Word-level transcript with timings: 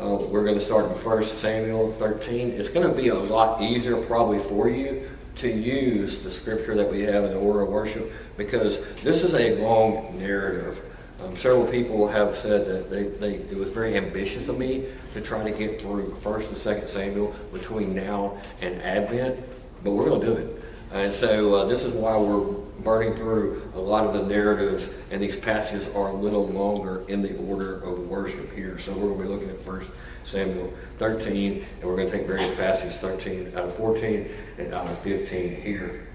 Uh, 0.00 0.16
we're 0.28 0.42
going 0.42 0.58
to 0.58 0.60
start 0.60 0.86
in 0.86 0.90
1 0.90 1.24
Samuel 1.24 1.92
13. 1.92 2.50
It's 2.50 2.72
going 2.72 2.88
to 2.88 3.00
be 3.00 3.08
a 3.08 3.14
lot 3.14 3.62
easier 3.62 3.96
probably 3.96 4.40
for 4.40 4.68
you 4.68 5.08
to 5.36 5.48
use 5.48 6.24
the 6.24 6.32
scripture 6.32 6.74
that 6.74 6.90
we 6.90 7.02
have 7.02 7.22
in 7.22 7.30
the 7.30 7.36
order 7.36 7.60
of 7.60 7.68
worship 7.68 8.10
because 8.36 8.94
this 9.02 9.22
is 9.22 9.34
a 9.34 9.62
long 9.62 10.18
narrative. 10.18 10.84
Um, 11.22 11.36
several 11.36 11.66
people 11.68 12.08
have 12.08 12.36
said 12.36 12.66
that 12.66 12.90
they, 12.90 13.04
they, 13.04 13.34
it 13.36 13.56
was 13.56 13.70
very 13.70 13.96
ambitious 13.96 14.48
of 14.48 14.58
me 14.58 14.86
to 15.12 15.20
try 15.20 15.48
to 15.48 15.56
get 15.56 15.80
through 15.80 16.10
1st 16.10 16.48
and 16.48 16.82
2nd 16.82 16.88
Samuel 16.88 17.34
between 17.52 17.94
now 17.94 18.36
and 18.60 18.82
Advent, 18.82 19.38
but 19.84 19.92
we're 19.92 20.08
going 20.08 20.20
to 20.22 20.26
do 20.26 20.32
it. 20.32 20.64
And 20.92 21.12
so 21.12 21.54
uh, 21.54 21.64
this 21.66 21.84
is 21.84 21.94
why 21.94 22.16
we're 22.16 22.63
burning 22.82 23.14
through 23.14 23.62
a 23.74 23.78
lot 23.78 24.06
of 24.06 24.14
the 24.14 24.26
narratives, 24.26 25.08
and 25.12 25.22
these 25.22 25.40
passages 25.40 25.94
are 25.94 26.08
a 26.08 26.12
little 26.12 26.46
longer 26.48 27.04
in 27.08 27.22
the 27.22 27.36
order 27.48 27.80
of 27.82 28.08
worship 28.08 28.50
here. 28.52 28.78
So 28.78 28.92
we're 28.94 29.14
going 29.14 29.18
to 29.18 29.22
be 29.24 29.28
looking 29.28 29.50
at 29.50 29.60
First 29.60 29.96
Samuel 30.24 30.72
13, 30.98 31.64
and 31.80 31.88
we're 31.88 31.96
going 31.96 32.10
to 32.10 32.16
take 32.16 32.26
various 32.26 32.54
passages 32.56 33.00
13 33.00 33.48
out 33.56 33.66
of 33.66 33.74
14 33.74 34.28
and 34.58 34.74
out 34.74 34.86
of 34.86 34.98
15 34.98 35.54
here. 35.54 36.08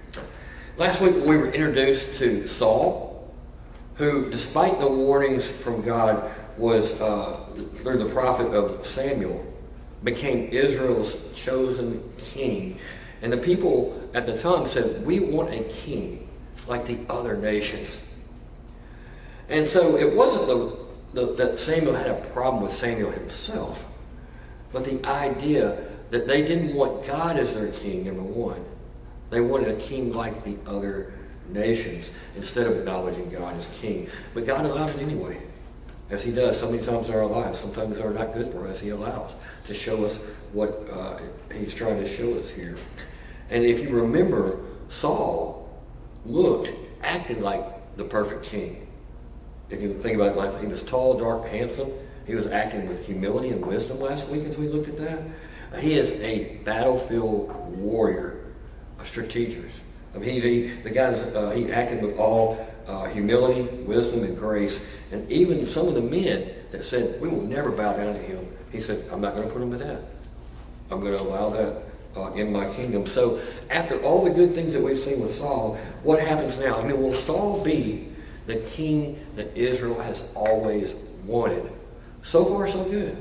Last 0.76 1.00
week 1.02 1.14
we 1.24 1.36
were 1.36 1.50
introduced 1.50 2.18
to 2.20 2.46
Saul, 2.48 3.32
who, 3.94 4.30
despite 4.30 4.78
the 4.80 4.90
warnings 4.90 5.62
from 5.62 5.82
God, 5.82 6.30
was 6.56 7.00
uh, 7.00 7.36
through 7.76 7.98
the 7.98 8.10
prophet 8.10 8.54
of 8.54 8.86
Samuel, 8.86 9.46
became 10.02 10.48
Israel's 10.50 11.34
chosen 11.34 12.02
king 12.18 12.78
and 13.22 13.32
the 13.32 13.38
people 13.38 14.08
at 14.14 14.26
the 14.26 14.38
time 14.38 14.66
said, 14.66 15.04
We 15.04 15.20
want 15.20 15.52
a 15.52 15.62
king 15.64 16.28
like 16.70 16.86
the 16.86 16.98
other 17.10 17.36
nations. 17.36 18.24
And 19.50 19.66
so 19.68 19.96
it 19.96 20.16
wasn't 20.16 20.46
the, 21.14 21.20
the, 21.20 21.32
that 21.34 21.58
Samuel 21.58 21.94
had 21.94 22.06
a 22.06 22.24
problem 22.32 22.62
with 22.62 22.72
Samuel 22.72 23.10
himself, 23.10 24.00
but 24.72 24.84
the 24.84 25.04
idea 25.06 25.76
that 26.10 26.26
they 26.26 26.42
didn't 26.42 26.74
want 26.74 27.06
God 27.06 27.36
as 27.36 27.58
their 27.58 27.72
king, 27.80 28.04
number 28.04 28.22
one. 28.22 28.64
They 29.30 29.40
wanted 29.40 29.68
a 29.68 29.80
king 29.80 30.12
like 30.12 30.44
the 30.44 30.56
other 30.66 31.12
nations 31.48 32.18
instead 32.36 32.66
of 32.66 32.78
acknowledging 32.78 33.30
God 33.30 33.56
as 33.56 33.78
king. 33.80 34.08
But 34.34 34.46
God 34.46 34.64
allowed 34.64 34.90
it 34.90 35.00
anyway, 35.00 35.40
as 36.10 36.24
He 36.24 36.32
does 36.32 36.60
so 36.60 36.70
many 36.70 36.84
times 36.84 37.10
in 37.10 37.16
our 37.16 37.26
lives. 37.26 37.58
Sometimes 37.60 37.98
they're 37.98 38.10
not 38.10 38.32
good 38.32 38.52
for 38.52 38.66
us, 38.66 38.80
He 38.80 38.90
allows 38.90 39.40
to 39.66 39.74
show 39.74 40.04
us 40.04 40.36
what 40.52 40.70
uh, 40.92 41.18
He's 41.54 41.76
trying 41.76 42.00
to 42.00 42.08
show 42.08 42.32
us 42.38 42.56
here. 42.56 42.76
And 43.50 43.64
if 43.64 43.82
you 43.82 43.90
remember, 43.90 44.60
Saul 44.88 45.59
looked, 46.26 46.70
acted 47.02 47.38
like 47.38 47.96
the 47.96 48.04
perfect 48.04 48.44
king. 48.44 48.86
If 49.70 49.80
you 49.80 49.92
think 49.94 50.16
about 50.16 50.32
it, 50.32 50.36
like 50.36 50.60
he 50.60 50.66
was 50.66 50.84
tall, 50.84 51.18
dark, 51.18 51.46
handsome. 51.46 51.90
He 52.26 52.34
was 52.34 52.48
acting 52.48 52.88
with 52.88 53.06
humility 53.06 53.50
and 53.50 53.64
wisdom 53.64 54.00
last 54.00 54.30
week 54.30 54.44
as 54.44 54.58
we 54.58 54.68
looked 54.68 54.88
at 54.88 54.98
that. 54.98 55.80
He 55.80 55.94
is 55.94 56.20
a 56.20 56.56
battlefield 56.64 57.54
warrior, 57.78 58.40
a 58.98 59.04
strategist. 59.04 59.84
I 60.14 60.18
mean, 60.18 60.30
he, 60.30 60.40
he 60.40 60.68
the 60.82 60.90
guy 60.90 61.12
uh, 61.12 61.50
he 61.52 61.70
acted 61.72 62.02
with 62.02 62.18
all 62.18 62.66
uh, 62.86 63.04
humility, 63.06 63.62
wisdom, 63.84 64.24
and 64.24 64.36
grace. 64.36 65.12
And 65.12 65.30
even 65.30 65.66
some 65.66 65.86
of 65.86 65.94
the 65.94 66.02
men 66.02 66.48
that 66.72 66.84
said, 66.84 67.20
"We 67.20 67.28
will 67.28 67.42
never 67.42 67.70
bow 67.70 67.96
down 67.96 68.14
to 68.14 68.20
him," 68.20 68.46
he 68.72 68.80
said, 68.80 69.04
"I'm 69.12 69.20
not 69.20 69.34
going 69.34 69.46
to 69.46 69.52
put 69.52 69.62
him 69.62 69.70
to 69.70 69.78
death. 69.78 70.02
I'm 70.90 71.00
going 71.00 71.16
to 71.16 71.22
allow 71.22 71.50
that 71.50 71.82
uh, 72.16 72.32
in 72.32 72.52
my 72.52 72.72
kingdom. 72.74 73.06
So 73.06 73.40
after 73.70 74.00
all 74.02 74.24
the 74.24 74.34
good 74.34 74.50
things 74.54 74.72
that 74.72 74.82
we've 74.82 74.98
seen 74.98 75.20
with 75.20 75.34
Saul, 75.34 75.76
what 76.02 76.20
happens 76.20 76.60
now? 76.60 76.78
I 76.78 76.86
mean, 76.86 77.00
will 77.00 77.12
Saul 77.12 77.62
be 77.64 78.08
the 78.46 78.56
king 78.56 79.18
that 79.36 79.56
Israel 79.56 80.00
has 80.00 80.32
always 80.34 81.08
wanted? 81.24 81.70
So 82.22 82.44
far, 82.44 82.68
so 82.68 82.84
good. 82.90 83.16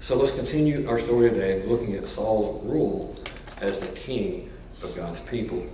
So 0.00 0.16
let's 0.18 0.34
continue 0.34 0.88
our 0.88 0.98
story 0.98 1.30
today 1.30 1.64
looking 1.66 1.94
at 1.94 2.08
Saul's 2.08 2.64
rule 2.64 3.14
as 3.60 3.80
the 3.80 3.96
king 3.98 4.50
of 4.82 4.94
God's 4.96 5.26
people. 5.28 5.64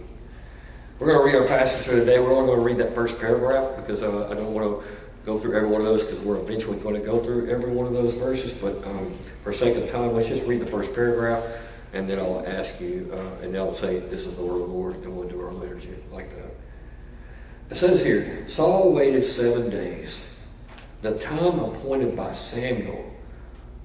We're 0.98 1.06
going 1.06 1.18
to 1.18 1.24
read 1.24 1.42
our 1.42 1.48
passage 1.48 1.86
for 1.86 1.98
today. 1.98 2.18
We're 2.18 2.32
only 2.32 2.46
going 2.46 2.60
to 2.60 2.64
read 2.64 2.76
that 2.78 2.92
first 2.92 3.20
paragraph 3.20 3.76
because 3.76 4.02
uh, 4.02 4.28
I 4.28 4.34
don't 4.34 4.52
want 4.52 4.66
to 4.66 4.88
go 5.24 5.38
through 5.38 5.54
every 5.54 5.68
one 5.68 5.80
of 5.80 5.86
those 5.86 6.04
because 6.04 6.22
we're 6.24 6.40
eventually 6.40 6.78
going 6.80 6.94
to 6.94 7.06
go 7.06 7.20
through 7.20 7.48
every 7.48 7.70
one 7.70 7.86
of 7.86 7.92
those 7.92 8.18
verses. 8.18 8.60
But 8.60 8.86
um, 8.88 9.12
for 9.42 9.52
sake 9.52 9.76
of 9.82 9.90
time, 9.90 10.12
let's 10.12 10.28
just 10.28 10.48
read 10.48 10.60
the 10.60 10.66
first 10.66 10.94
paragraph 10.94 11.42
and 11.92 12.08
then 12.08 12.18
I'll 12.18 12.44
ask 12.46 12.80
you, 12.80 13.10
uh, 13.12 13.42
and 13.42 13.54
they'll 13.54 13.74
say, 13.74 13.98
This 13.98 14.26
is 14.26 14.36
the 14.36 14.44
word 14.44 14.60
of 14.62 14.68
the 14.68 14.74
Lord, 14.74 14.96
and 14.96 15.16
we'll 15.16 15.28
do 15.28 15.40
our 15.40 15.52
liturgy 15.52 15.94
like 16.12 16.30
that. 16.30 16.50
It 17.70 17.76
says 17.76 18.04
here 18.04 18.48
Saul 18.48 18.94
waited 18.94 19.26
seven 19.26 19.70
days. 19.70 20.34
The 21.02 21.18
time 21.18 21.58
appointed 21.60 22.16
by 22.16 22.32
Samuel. 22.34 23.04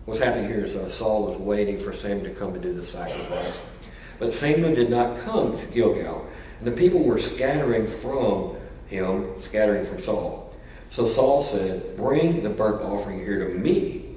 What's 0.06 0.22
happening 0.22 0.50
here 0.50 0.66
is 0.66 0.76
uh, 0.76 0.90
Saul 0.90 1.28
was 1.28 1.40
waiting 1.40 1.80
for 1.80 1.94
Samuel 1.94 2.34
to 2.34 2.40
come 2.40 2.54
to 2.54 2.60
do 2.60 2.74
the 2.74 2.84
sacrifice. 2.84 3.88
But 4.20 4.34
Samuel 4.34 4.76
did 4.76 4.90
not 4.90 5.18
come 5.20 5.58
to 5.58 5.66
Gilgal, 5.68 6.26
and 6.60 6.68
the 6.68 6.76
people 6.76 7.04
were 7.06 7.20
scattering 7.20 7.88
from 7.88 8.56
him, 8.88 9.40
scattering 9.40 9.86
from 9.86 10.00
Saul. 10.00 10.54
So 10.90 11.08
Saul 11.08 11.44
said, 11.44 11.98
Bring 11.98 12.44
the 12.44 12.50
burnt 12.50 12.82
offering 12.84 13.20
here 13.20 13.48
to 13.48 13.58
me 13.58 14.16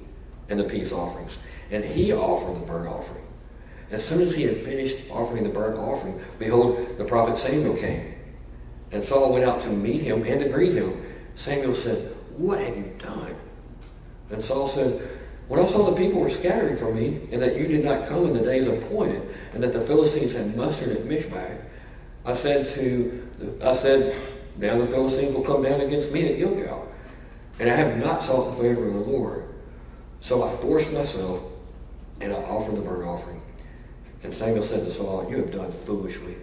and 0.49 0.61
the 0.61 0.65
peace 0.65 0.93
offerings. 0.93 1.51
And 1.71 1.85
he 1.85 2.13
offered 2.13 2.63
the 2.63 2.67
burnt 2.67 2.89
offering. 2.89 3.26
As 3.91 4.05
soon 4.05 4.23
as 4.23 4.37
he 4.37 4.45
had 4.45 4.57
finished 4.57 5.11
offering 5.11 5.45
the 5.45 5.51
burnt 5.51 5.79
offering, 5.79 6.21
behold, 6.39 6.99
the 6.99 7.05
prophet 7.05 7.39
Samuel 7.39 7.77
came. 7.77 8.15
And 8.93 9.03
Saul 9.03 9.33
went 9.33 9.45
out 9.45 9.63
to 9.63 9.71
meet 9.71 10.03
him 10.03 10.25
and 10.25 10.41
to 10.43 10.49
greet 10.49 10.75
him. 10.75 10.93
Samuel 11.37 11.75
said, 11.75 12.17
What 12.37 12.59
have 12.59 12.77
you 12.77 12.93
done? 12.99 13.35
And 14.31 14.45
Saul 14.45 14.69
said, 14.69 15.09
When 15.49 15.61
I 15.61 15.67
saw 15.67 15.91
the 15.91 15.97
people 15.97 16.21
were 16.21 16.31
scattering 16.31 16.77
from 16.77 16.97
me, 16.97 17.29
and 17.31 17.41
that 17.43 17.57
you 17.57 17.69
did 17.69 17.85
not 17.85 18.09
come 18.09 18.27
in 18.27 18.35
the 18.35 18.43
days 18.43 18.69
appointed, 18.69 19.23
and 19.55 19.63
that 19.63 19.73
the 19.73 19.81
Philistines 19.81 20.37
had 20.37 20.57
mustered 20.57 20.97
at 20.97 21.05
Michmash, 21.05 21.59
I 22.25 22.35
said 22.35 22.67
to 22.67 23.23
I 23.63 23.75
said, 23.75 24.17
Now 24.57 24.79
the 24.79 24.87
Philistines 24.87 25.35
will 25.35 25.45
come 25.45 25.63
down 25.63 25.81
against 25.81 26.13
me 26.13 26.33
at 26.33 26.39
Gilgal. 26.39 26.89
And 27.59 27.71
I 27.71 27.75
have 27.75 27.99
not 27.99 28.25
sought 28.25 28.57
the 28.57 28.63
favor 28.63 28.87
of 28.87 28.95
the 28.95 29.01
Lord. 29.01 29.45
So 30.21 30.43
I 30.43 30.51
forced 30.51 30.95
myself, 30.95 31.53
and 32.21 32.33
I 32.33 32.37
offered 32.37 32.77
the 32.77 32.83
burnt 32.83 33.07
offering. 33.07 33.41
And 34.23 34.35
Samuel 34.35 34.65
said 34.65 34.85
to 34.85 34.91
Saul, 34.91 35.31
You 35.31 35.39
have 35.39 35.53
done 35.53 35.71
foolishly. 35.71 36.35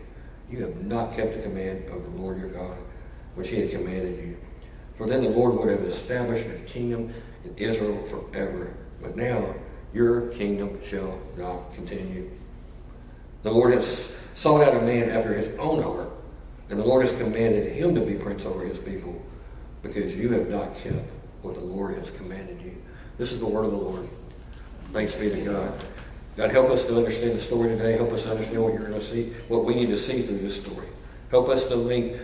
You 0.50 0.66
have 0.66 0.84
not 0.84 1.16
kept 1.16 1.35
the 1.35 1.41
command 1.41 1.88
of 1.89 2.03
the 2.03 2.22
Lord 2.22 2.39
your 2.39 2.50
God, 2.50 2.78
which 3.35 3.50
he 3.50 3.61
had 3.61 3.72
commanded 3.72 4.19
you. 4.19 4.38
For 4.95 5.07
then 5.07 5.23
the 5.23 5.29
Lord 5.29 5.56
would 5.56 5.69
have 5.69 5.81
established 5.81 6.50
a 6.50 6.66
kingdom 6.66 7.13
in 7.44 7.56
Israel 7.57 7.97
forever. 8.07 8.75
But 9.01 9.17
now 9.17 9.56
your 9.94 10.29
kingdom 10.29 10.79
shall 10.83 11.19
not 11.38 11.74
continue. 11.75 12.30
The 13.44 13.51
Lord 13.51 13.74
has 13.74 13.88
sought 13.88 14.63
out 14.63 14.81
a 14.81 14.86
man 14.86 15.09
after 15.09 15.33
his 15.33 15.57
own 15.59 15.81
heart, 15.83 16.09
and 16.69 16.80
the 16.80 16.86
Lord 16.86 17.01
has 17.01 17.21
commanded 17.21 17.74
him 17.74 17.94
to 17.95 18.01
be 18.01 18.15
prince 18.15 18.45
over 18.45 18.65
his 18.65 18.81
people, 18.81 19.21
because 19.81 20.19
you 20.19 20.30
have 20.30 20.50
not 20.50 20.77
kept 20.77 20.95
what 21.42 21.56
the 21.56 21.62
Lord 21.62 21.97
has 21.97 22.18
commanded 22.18 22.62
you. 22.62 22.75
This 23.18 23.31
is 23.31 23.42
the 23.42 23.47
word 23.47 23.65
of 23.65 23.71
the 23.71 23.77
Lord. 23.77 24.07
Thanks 24.92 25.19
be 25.19 25.30
to 25.30 25.42
God. 25.42 25.86
God, 26.35 26.50
help 26.50 26.71
us 26.71 26.88
to 26.88 26.97
understand 26.97 27.38
the 27.38 27.41
story 27.41 27.69
today. 27.69 27.95
Help 27.95 28.12
us 28.12 28.30
understand 28.30 28.63
what 28.63 28.74
you're 28.74 28.88
going 28.88 28.94
to 28.94 29.01
see, 29.01 29.31
what 29.47 29.65
we 29.65 29.75
need 29.75 29.88
to 29.88 29.97
see 29.97 30.21
through 30.21 30.39
this 30.39 30.65
story. 30.65 30.88
Help 31.30 31.50
us 31.50 31.68
to 31.69 31.75
link 31.75 32.18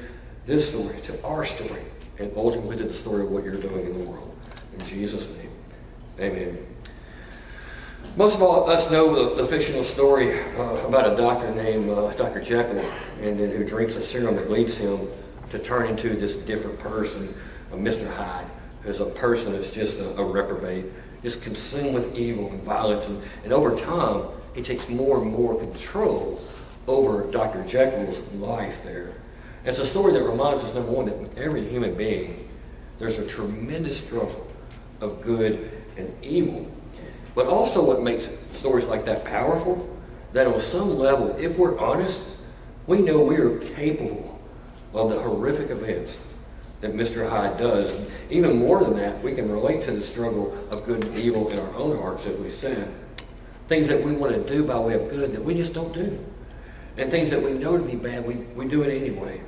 this 0.46 0.74
story 0.74 1.00
to 1.04 1.24
our 1.26 1.46
story 1.46 1.82
and 2.18 2.32
ultimately 2.36 2.76
to 2.78 2.84
the 2.84 2.94
story 2.94 3.24
of 3.24 3.32
what 3.32 3.44
you're 3.44 3.62
doing 3.62 3.86
in 3.86 3.98
the 3.98 4.04
world. 4.04 4.36
In 4.74 4.86
Jesus' 4.88 5.38
name, 5.38 5.52
amen. 6.20 6.58
Most 8.16 8.36
of 8.36 8.42
all, 8.42 8.70
us 8.70 8.92
know 8.92 9.36
the, 9.36 9.42
the 9.42 9.48
fictional 9.48 9.84
story 9.84 10.40
uh, 10.58 10.88
about 10.88 11.12
a 11.12 11.16
doctor 11.16 11.54
named 11.54 11.90
uh, 11.90 12.12
Dr. 12.14 12.42
Jekyll, 12.42 12.84
and 13.22 13.40
then 13.40 13.52
who 13.52 13.64
drinks 13.64 13.98
a 13.98 14.02
serum 14.02 14.36
that 14.36 14.50
leads 14.50 14.80
him 14.80 15.08
to 15.52 15.60
turn 15.60 15.88
into 15.88 16.10
this 16.10 16.46
different 16.46 16.80
person, 16.80 17.40
uh, 17.72 17.76
Mr. 17.76 18.12
Hyde, 18.16 18.48
who's 18.84 19.02
a 19.02 19.06
person 19.06 19.54
that's 19.54 19.74
just 19.74 20.02
a, 20.02 20.22
a 20.22 20.26
reprobate 20.26 20.86
is 21.24 21.44
consumed 21.44 21.94
with 21.94 22.16
evil 22.16 22.50
and 22.52 22.62
violence. 22.64 23.10
And, 23.44 23.54
over 23.54 23.78
time, 23.78 24.24
he 24.56 24.62
takes 24.62 24.90
more 24.90 25.22
and 25.22 25.32
more 25.32 25.60
control 25.60 26.42
over 26.88 27.30
Dr. 27.32 27.64
Jekyll's 27.66 28.34
life 28.36 28.84
there. 28.84 29.14
And 29.60 29.70
it's 29.70 29.80
a 29.80 29.86
story 29.86 30.14
that 30.14 30.24
reminds 30.24 30.64
us, 30.64 30.76
number 30.76 30.92
one, 30.92 31.06
that 31.06 31.38
every 31.38 31.68
human 31.68 31.96
being, 31.96 32.50
there's 32.98 33.20
a 33.20 33.28
tremendous 33.28 34.08
struggle 34.08 34.48
of 35.02 35.22
good 35.22 35.70
and 35.98 36.12
evil. 36.24 36.70
But 37.36 37.48
also 37.48 37.86
what 37.86 38.02
makes 38.02 38.26
stories 38.58 38.88
like 38.88 39.06
that 39.06 39.24
powerful, 39.26 39.98
that 40.34 40.48
on 40.48 40.60
some 40.60 40.98
level, 40.98 41.36
if 41.38 41.58
we're 41.58 41.78
honest, 41.80 42.46
we 42.88 43.02
know 43.02 43.24
we 43.24 43.38
are 43.38 43.60
capable 43.76 44.40
of 44.94 45.12
the 45.12 45.20
horrific 45.20 45.70
events 45.70 46.29
that 46.82 46.94
Mr. 46.94 47.30
Hyde 47.30 47.58
does. 47.58 48.12
Even 48.30 48.58
more 48.58 48.84
than 48.84 48.96
that, 48.98 49.22
we 49.22 49.36
can 49.36 49.52
relate 49.52 49.84
to 49.86 49.92
the 49.92 50.02
struggle 50.02 50.58
of 50.72 50.86
good 50.86 51.04
and 51.04 51.18
evil 51.18 51.50
in 51.50 51.60
our 51.60 51.76
own 51.76 51.98
hearts, 51.98 52.30
that 52.30 52.40
we 52.40 52.52
sin. 52.52 52.88
Things 53.68 53.88
that 53.90 54.02
we 54.02 54.14
want 54.14 54.34
to 54.34 54.44
do 54.48 54.66
by 54.66 54.80
way 54.80 54.94
of 54.94 55.10
good 55.10 55.32
that 55.32 55.44
we 55.44 55.54
just 55.56 55.74
don't 55.74 55.94
do. 55.94 56.24
And 56.98 57.12
things 57.12 57.30
that 57.32 57.42
we 57.42 57.52
know 57.54 57.78
to 57.78 57.86
be 57.86 57.98
bad, 57.98 58.26
we, 58.26 58.36
we 58.56 58.68
do 58.68 58.84
it 58.84 59.02
anyway. 59.02 59.42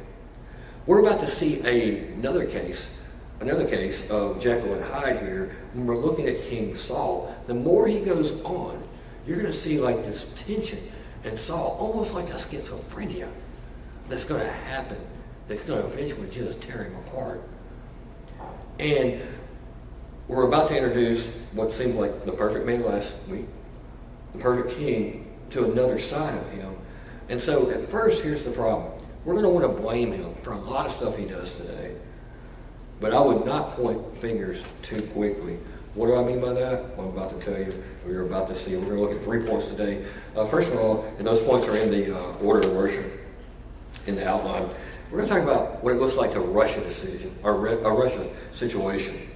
We're 0.86 1.06
about 1.06 1.22
to 1.22 1.28
see 1.28 1.62
a, 1.66 2.14
another 2.14 2.46
case, 2.46 3.14
another 3.40 3.68
case 3.68 4.12
of 4.12 4.42
Jekyll 4.42 4.74
and 4.74 4.84
Hyde 4.84 5.20
here. 5.20 5.56
When 5.74 5.86
we're 5.86 5.98
looking 5.98 6.28
at 6.28 6.42
King 6.44 6.76
Saul, 6.76 7.34
the 7.48 7.54
more 7.54 7.88
he 7.88 8.04
goes 8.04 8.44
on, 8.44 8.82
you're 9.26 9.38
going 9.38 9.52
to 9.52 9.54
see 9.54 9.80
like 9.80 9.98
this 9.98 10.46
tension 10.46 10.80
and 11.24 11.40
Saul, 11.40 11.78
almost 11.80 12.14
like 12.14 12.30
a 12.30 12.38
schizophrenia 12.38 13.30
that's 14.10 14.28
going 14.28 14.42
to 14.42 14.52
happen 14.52 14.98
that's 15.48 15.64
going 15.64 15.82
to 15.82 15.88
eventually 15.88 16.30
just 16.32 16.64
tear 16.64 16.84
him 16.84 16.96
apart. 17.08 17.42
And 18.80 19.22
we're 20.28 20.48
about 20.48 20.70
to 20.70 20.78
introduce 20.78 21.52
what 21.54 21.74
seemed 21.74 21.96
like 21.96 22.26
the 22.26 22.32
perfect 22.32 22.66
man 22.66 22.84
last 22.84 23.28
week, 23.28 23.46
the 24.34 24.40
perfect 24.40 24.78
king, 24.78 25.28
to 25.52 25.72
another 25.72 26.00
side 26.00 26.38
of 26.38 26.50
him. 26.52 26.76
And 27.30 27.42
so 27.42 27.70
at 27.70 27.90
first, 27.90 28.24
here's 28.24 28.46
the 28.46 28.52
problem. 28.52 28.92
We're 29.26 29.34
going 29.34 29.46
to 29.46 29.52
want 29.52 29.76
to 29.76 29.82
blame 29.82 30.12
him 30.12 30.34
for 30.36 30.54
a 30.54 30.58
lot 30.58 30.86
of 30.86 30.92
stuff 30.92 31.18
he 31.18 31.26
does 31.26 31.58
today. 31.66 31.96
But 33.00 33.14
I 33.14 33.22
would 33.22 33.46
not 33.46 33.76
point 33.76 34.18
fingers 34.18 34.68
too 34.82 35.02
quickly. 35.08 35.58
What 35.94 36.08
do 36.08 36.16
I 36.16 36.24
mean 36.24 36.40
by 36.40 36.54
that? 36.54 36.96
Well, 36.96 37.10
I'm 37.10 37.18
about 37.18 37.40
to 37.40 37.46
tell 37.46 37.60
you. 37.60 37.84
We're 38.06 38.26
about 38.26 38.48
to 38.48 38.56
see. 38.56 38.78
We're 38.78 38.86
going 38.86 38.98
to 38.98 39.02
look 39.02 39.12
at 39.12 39.24
three 39.24 39.46
points 39.46 39.76
today. 39.76 40.06
Uh, 40.36 40.46
first 40.46 40.74
of 40.74 40.80
all, 40.80 41.06
and 41.18 41.28
those 41.28 41.44
points 41.44 41.68
are 41.68 41.78
in 41.78 41.92
the 41.92 42.18
uh, 42.18 42.38
order 42.38 42.68
of 42.68 42.74
worship 42.74 43.20
in 44.08 44.16
the 44.16 44.28
outline. 44.28 44.70
We're 45.12 45.18
going 45.18 45.28
to 45.28 45.36
talk 45.36 45.44
about 45.44 45.84
what 45.84 45.94
it 45.94 46.00
looks 46.00 46.16
like 46.16 46.32
to 46.32 46.40
rush 46.40 46.78
a 46.78 46.82
decision, 46.82 47.32
or 47.44 47.68
a 47.68 47.92
rush 47.94 48.16
a 48.16 48.56
situation. 48.56 49.30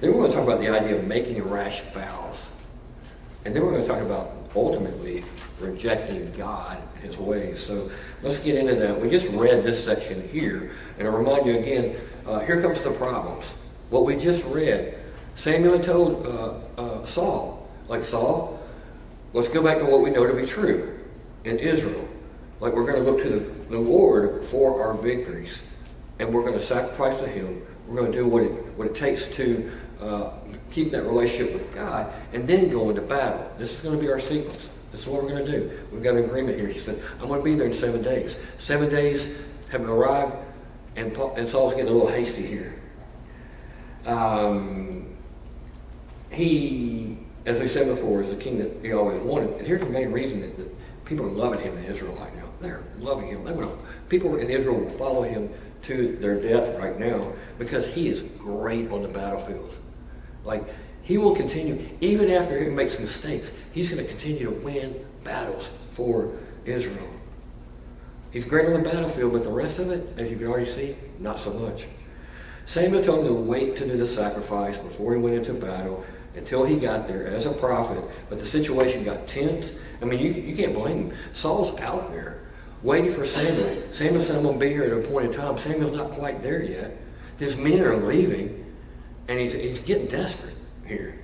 Then 0.00 0.10
we're 0.12 0.18
going 0.18 0.30
to 0.32 0.36
talk 0.36 0.46
about 0.46 0.60
the 0.60 0.68
idea 0.68 0.98
of 0.98 1.06
making 1.06 1.42
rash 1.48 1.80
vows. 1.92 2.62
And 3.46 3.56
then 3.56 3.62
we're 3.62 3.70
going 3.70 3.82
to 3.82 3.88
talk 3.88 4.02
about 4.02 4.32
ultimately 4.54 5.24
rejecting 5.58 6.30
God 6.36 6.76
and 6.96 7.04
his 7.04 7.18
ways. 7.18 7.62
So 7.62 7.90
let's 8.22 8.44
get 8.44 8.56
into 8.56 8.74
that. 8.74 9.00
We 9.00 9.08
just 9.08 9.34
read 9.34 9.64
this 9.64 9.82
section 9.82 10.28
here, 10.28 10.72
and 10.98 11.08
I'll 11.08 11.16
remind 11.16 11.46
you 11.46 11.58
again, 11.58 11.96
uh, 12.26 12.40
here 12.40 12.60
comes 12.60 12.84
the 12.84 12.90
problems. 12.90 13.74
What 13.88 14.04
we 14.04 14.18
just 14.18 14.54
read, 14.54 14.94
Samuel 15.36 15.80
told 15.80 16.26
uh, 16.26 16.54
uh, 16.76 17.04
Saul, 17.06 17.66
like 17.88 18.04
Saul, 18.04 18.60
let's 19.32 19.50
go 19.50 19.64
back 19.64 19.78
to 19.78 19.84
what 19.84 20.02
we 20.02 20.10
know 20.10 20.26
to 20.26 20.38
be 20.38 20.46
true 20.46 21.00
in 21.44 21.58
Israel. 21.58 22.08
Like 22.60 22.74
we're 22.74 22.90
going 22.90 23.04
to 23.04 23.10
look 23.10 23.22
to 23.22 23.28
the, 23.28 23.38
the 23.70 23.78
Lord 23.78 24.44
for 24.44 24.82
our 24.82 24.94
victories. 24.94 25.82
And 26.18 26.32
we're 26.32 26.42
going 26.42 26.54
to 26.54 26.60
sacrifice 26.60 27.22
to 27.24 27.28
Him. 27.28 27.62
We're 27.88 28.00
going 28.00 28.12
to 28.12 28.18
do 28.18 28.28
what 28.28 28.42
it, 28.44 28.50
what 28.76 28.86
it 28.86 28.94
takes 28.94 29.36
to 29.36 29.72
uh, 30.00 30.30
keep 30.70 30.90
that 30.90 31.02
relationship 31.02 31.54
with 31.54 31.74
God 31.74 32.12
and 32.32 32.46
then 32.46 32.70
go 32.70 32.90
into 32.90 33.02
battle. 33.02 33.50
This 33.58 33.78
is 33.78 33.84
going 33.84 33.98
to 33.98 34.04
be 34.04 34.10
our 34.10 34.20
sequence. 34.20 34.88
This 34.90 35.06
is 35.06 35.12
what 35.12 35.22
we're 35.22 35.30
going 35.30 35.46
to 35.46 35.52
do. 35.52 35.70
We've 35.92 36.02
got 36.02 36.14
an 36.14 36.24
agreement 36.24 36.58
here. 36.58 36.68
He 36.68 36.78
said, 36.78 37.02
I'm 37.20 37.28
going 37.28 37.40
to 37.40 37.44
be 37.44 37.54
there 37.54 37.66
in 37.66 37.74
seven 37.74 38.02
days. 38.02 38.38
Seven 38.58 38.90
days 38.90 39.48
have 39.70 39.88
arrived, 39.88 40.36
and, 40.96 41.12
Paul, 41.12 41.34
and 41.36 41.48
Saul's 41.48 41.74
getting 41.74 41.90
a 41.90 41.92
little 41.92 42.08
hasty 42.08 42.46
here. 42.46 42.74
Um, 44.06 45.16
he, 46.30 47.18
as 47.46 47.60
I 47.60 47.66
said 47.66 47.88
before, 47.88 48.22
is 48.22 48.36
the 48.36 48.42
king 48.42 48.58
that 48.58 48.84
he 48.84 48.92
always 48.92 49.20
wanted. 49.22 49.50
And 49.58 49.66
here's 49.66 49.84
the 49.84 49.90
main 49.90 50.12
reason 50.12 50.42
that, 50.42 50.56
that 50.58 50.74
people 51.04 51.26
are 51.26 51.30
loving 51.30 51.60
him 51.60 51.76
in 51.78 51.84
Israel 51.84 52.14
right 52.20 52.34
now. 52.36 52.48
They're 52.60 52.82
loving 52.98 53.28
him. 53.28 53.44
They 53.44 53.52
will, 53.52 53.78
people 54.08 54.36
in 54.36 54.50
Israel 54.50 54.80
will 54.80 54.90
follow 54.90 55.22
him 55.22 55.50
to 55.82 56.16
their 56.16 56.40
death 56.40 56.78
right 56.78 56.98
now 56.98 57.32
because 57.58 57.92
he 57.92 58.08
is 58.08 58.22
great 58.38 58.90
on 58.90 59.02
the 59.02 59.08
battlefield. 59.08 59.74
Like, 60.44 60.62
he 61.02 61.18
will 61.18 61.36
continue, 61.36 61.84
even 62.00 62.30
after 62.30 62.62
he 62.62 62.70
makes 62.70 62.98
mistakes, 62.98 63.70
he's 63.74 63.94
going 63.94 64.02
to 64.02 64.10
continue 64.10 64.46
to 64.46 64.64
win 64.64 64.94
battles 65.22 65.86
for 65.92 66.38
Israel. 66.64 67.10
He's 68.32 68.48
great 68.48 68.66
on 68.66 68.82
the 68.82 68.88
battlefield, 68.88 69.32
but 69.32 69.44
the 69.44 69.50
rest 69.50 69.78
of 69.78 69.90
it, 69.90 70.18
as 70.18 70.30
you 70.30 70.38
can 70.38 70.46
already 70.46 70.66
see, 70.66 70.96
not 71.20 71.38
so 71.38 71.52
much. 71.58 71.86
Samuel 72.66 73.04
told 73.04 73.26
him 73.26 73.34
to 73.34 73.40
wait 73.42 73.76
to 73.76 73.86
do 73.86 73.96
the 73.98 74.06
sacrifice 74.06 74.82
before 74.82 75.14
he 75.14 75.20
went 75.20 75.36
into 75.36 75.52
battle 75.54 76.04
until 76.36 76.64
he 76.64 76.78
got 76.78 77.06
there 77.08 77.26
as 77.26 77.46
a 77.46 77.58
prophet. 77.60 78.02
But 78.28 78.38
the 78.38 78.46
situation 78.46 79.04
got 79.04 79.26
tense. 79.28 79.80
I 80.02 80.04
mean, 80.04 80.20
you, 80.20 80.32
you 80.32 80.56
can't 80.56 80.74
blame 80.74 81.10
him. 81.10 81.16
Saul's 81.32 81.80
out 81.80 82.10
there 82.10 82.40
waiting 82.82 83.12
for 83.12 83.26
Samuel. 83.26 83.92
Samuel 83.92 84.22
said, 84.22 84.36
I'm 84.36 84.42
going 84.42 84.58
to 84.58 84.60
be 84.60 84.70
here 84.70 84.84
at 84.84 84.92
a 84.92 84.98
appointed 84.98 85.32
time. 85.32 85.56
Samuel's 85.58 85.96
not 85.96 86.10
quite 86.10 86.42
there 86.42 86.62
yet. 86.62 86.92
His 87.38 87.58
men 87.58 87.80
are 87.80 87.96
leaving, 87.96 88.64
and 89.28 89.40
he's, 89.40 89.54
he's 89.54 89.84
getting 89.84 90.06
desperate 90.06 90.56
here. 90.86 91.18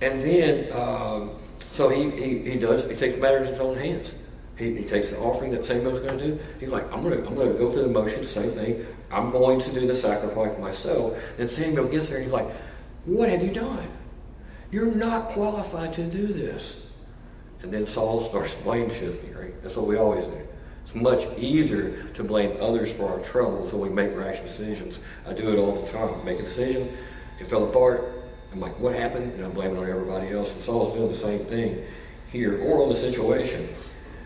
And 0.00 0.22
then, 0.22 0.72
um, 0.72 1.30
so 1.58 1.88
he, 1.88 2.10
he, 2.10 2.38
he 2.50 2.58
does, 2.58 2.88
he 2.88 2.96
takes 2.96 3.18
matters 3.18 3.48
in 3.48 3.54
his 3.54 3.60
own 3.60 3.76
hands. 3.76 4.30
He, 4.56 4.76
he 4.76 4.84
takes 4.84 5.12
the 5.12 5.18
offering 5.18 5.50
that 5.52 5.66
Samuel's 5.66 6.00
going 6.02 6.18
to 6.18 6.26
do. 6.26 6.38
He's 6.60 6.68
like, 6.68 6.84
I'm 6.92 7.02
going 7.02 7.20
to 7.20 7.26
I'm 7.26 7.34
going 7.34 7.52
to 7.52 7.58
go 7.58 7.72
through 7.72 7.82
the 7.82 7.88
motions, 7.88 8.30
same 8.30 8.50
thing. 8.50 8.86
I'm 9.10 9.30
going 9.30 9.60
to 9.60 9.72
do 9.72 9.86
the 9.86 9.96
sacrifice 9.96 10.56
myself. 10.58 11.38
And 11.38 11.50
Samuel 11.50 11.88
gets 11.88 12.08
there 12.08 12.18
and 12.18 12.24
he's 12.24 12.32
like, 12.32 12.46
What 13.04 13.28
have 13.28 13.42
you 13.42 13.52
done? 13.52 13.88
You're 14.70 14.94
not 14.94 15.28
qualified 15.28 15.92
to 15.94 16.04
do 16.04 16.26
this. 16.26 16.98
And 17.62 17.72
then 17.72 17.86
Saul 17.86 18.24
starts 18.24 18.62
blame 18.62 18.90
shifting, 18.90 19.34
right? 19.34 19.62
That's 19.62 19.76
what 19.76 19.86
we 19.86 19.96
always 19.96 20.26
do. 20.26 20.40
It's 20.84 20.94
much 20.94 21.24
easier 21.38 22.02
to 22.14 22.24
blame 22.24 22.56
others 22.60 22.94
for 22.94 23.08
our 23.08 23.20
troubles 23.20 23.72
when 23.72 23.82
we 23.82 23.94
make 23.94 24.16
rash 24.16 24.40
decisions. 24.40 25.04
I 25.28 25.32
do 25.32 25.52
it 25.52 25.58
all 25.58 25.80
the 25.80 25.90
time. 25.90 26.24
Make 26.24 26.40
a 26.40 26.42
decision, 26.42 26.88
it 27.40 27.46
fell 27.46 27.68
apart. 27.68 28.04
I'm 28.52 28.60
like, 28.60 28.78
what 28.78 28.94
happened? 28.94 29.32
And 29.34 29.44
I'm 29.44 29.52
blaming 29.52 29.78
on 29.78 29.88
everybody 29.88 30.30
else. 30.30 30.56
And 30.56 30.64
Saul's 30.64 30.94
doing 30.94 31.08
the 31.08 31.14
same 31.14 31.40
thing 31.40 31.84
here 32.30 32.62
or 32.62 32.82
on 32.82 32.88
the 32.88 32.96
situation. 32.96 33.66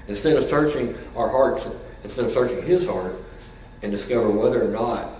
Instead 0.08 0.36
of 0.36 0.44
searching 0.44 0.94
our 1.16 1.28
hearts, 1.28 1.86
instead 2.04 2.24
of 2.24 2.32
searching 2.32 2.62
his 2.62 2.88
heart 2.88 3.14
and 3.82 3.92
discover 3.92 4.30
whether 4.30 4.64
or 4.64 4.72
not 4.72 5.10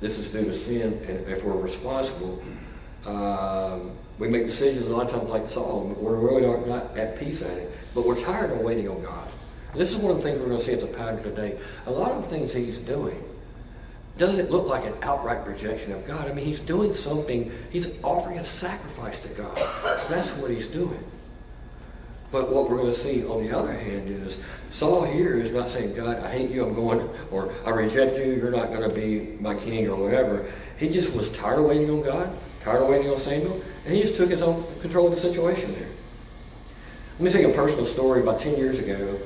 this 0.00 0.18
is 0.18 0.32
due 0.32 0.48
to 0.48 0.54
sin 0.54 0.92
and 1.08 1.26
if 1.28 1.44
we're 1.44 1.60
responsible, 1.60 2.42
um, 3.06 3.92
we 4.18 4.28
make 4.28 4.44
decisions 4.44 4.88
a 4.88 4.96
lot 4.96 5.06
of 5.06 5.12
times 5.12 5.30
like 5.30 5.48
Saul. 5.48 5.94
We're 5.98 6.16
really 6.16 6.68
not 6.68 6.96
at 6.96 7.18
peace 7.18 7.44
at 7.44 7.56
it. 7.56 7.72
But 7.94 8.06
we're 8.06 8.20
tired 8.20 8.50
of 8.50 8.60
waiting 8.60 8.88
on 8.88 9.02
God. 9.02 9.28
This 9.74 9.96
is 9.96 10.02
one 10.02 10.10
of 10.10 10.18
the 10.18 10.22
things 10.22 10.40
we're 10.40 10.48
going 10.48 10.58
to 10.58 10.64
see 10.64 10.72
as 10.72 10.82
a 10.84 10.96
pattern 10.96 11.22
today. 11.22 11.58
A 11.86 11.90
lot 11.90 12.12
of 12.12 12.26
things 12.26 12.54
he's 12.54 12.80
doing 12.82 13.22
doesn't 14.18 14.50
look 14.50 14.66
like 14.66 14.84
an 14.84 14.94
outright 15.02 15.46
rejection 15.46 15.92
of 15.92 16.06
God. 16.06 16.30
I 16.30 16.32
mean, 16.32 16.44
he's 16.44 16.64
doing 16.64 16.94
something, 16.94 17.52
he's 17.70 18.02
offering 18.02 18.38
a 18.38 18.44
sacrifice 18.44 19.28
to 19.28 19.42
God. 19.42 19.56
That's 20.08 20.40
what 20.40 20.50
he's 20.50 20.70
doing. 20.70 21.02
But 22.32 22.52
what 22.52 22.68
we're 22.68 22.78
going 22.78 22.92
to 22.92 22.98
see 22.98 23.26
on 23.26 23.46
the 23.46 23.56
other 23.56 23.72
hand 23.72 24.08
is 24.08 24.44
Saul 24.70 25.04
here 25.04 25.36
is 25.36 25.54
not 25.54 25.70
saying, 25.70 25.94
God, 25.94 26.22
I 26.22 26.30
hate 26.30 26.50
you, 26.50 26.66
I'm 26.66 26.74
going, 26.74 27.08
or 27.30 27.52
I 27.64 27.70
reject 27.70 28.16
you, 28.16 28.32
you're 28.32 28.50
not 28.50 28.68
going 28.68 28.88
to 28.88 28.94
be 28.94 29.38
my 29.40 29.54
king 29.54 29.88
or 29.88 29.96
whatever. 29.96 30.50
He 30.78 30.90
just 30.90 31.16
was 31.16 31.36
tired 31.36 31.58
of 31.58 31.66
waiting 31.66 31.90
on 31.90 32.02
God, 32.02 32.36
tired 32.66 32.82
of 32.82 32.88
waiting 32.88 33.08
on 33.08 33.18
Samuel, 33.18 33.62
and 33.84 33.94
he 33.94 34.02
just 34.02 34.16
took 34.16 34.28
his 34.28 34.42
own 34.42 34.64
control 34.80 35.06
of 35.06 35.12
the 35.12 35.20
situation 35.20 35.72
there. 35.74 35.88
Let 37.12 37.20
me 37.20 37.30
tell 37.30 37.40
you 37.40 37.50
a 37.50 37.54
personal 37.54 37.86
story. 37.86 38.22
About 38.22 38.40
10 38.40 38.56
years 38.56 38.82
ago, 38.82 39.20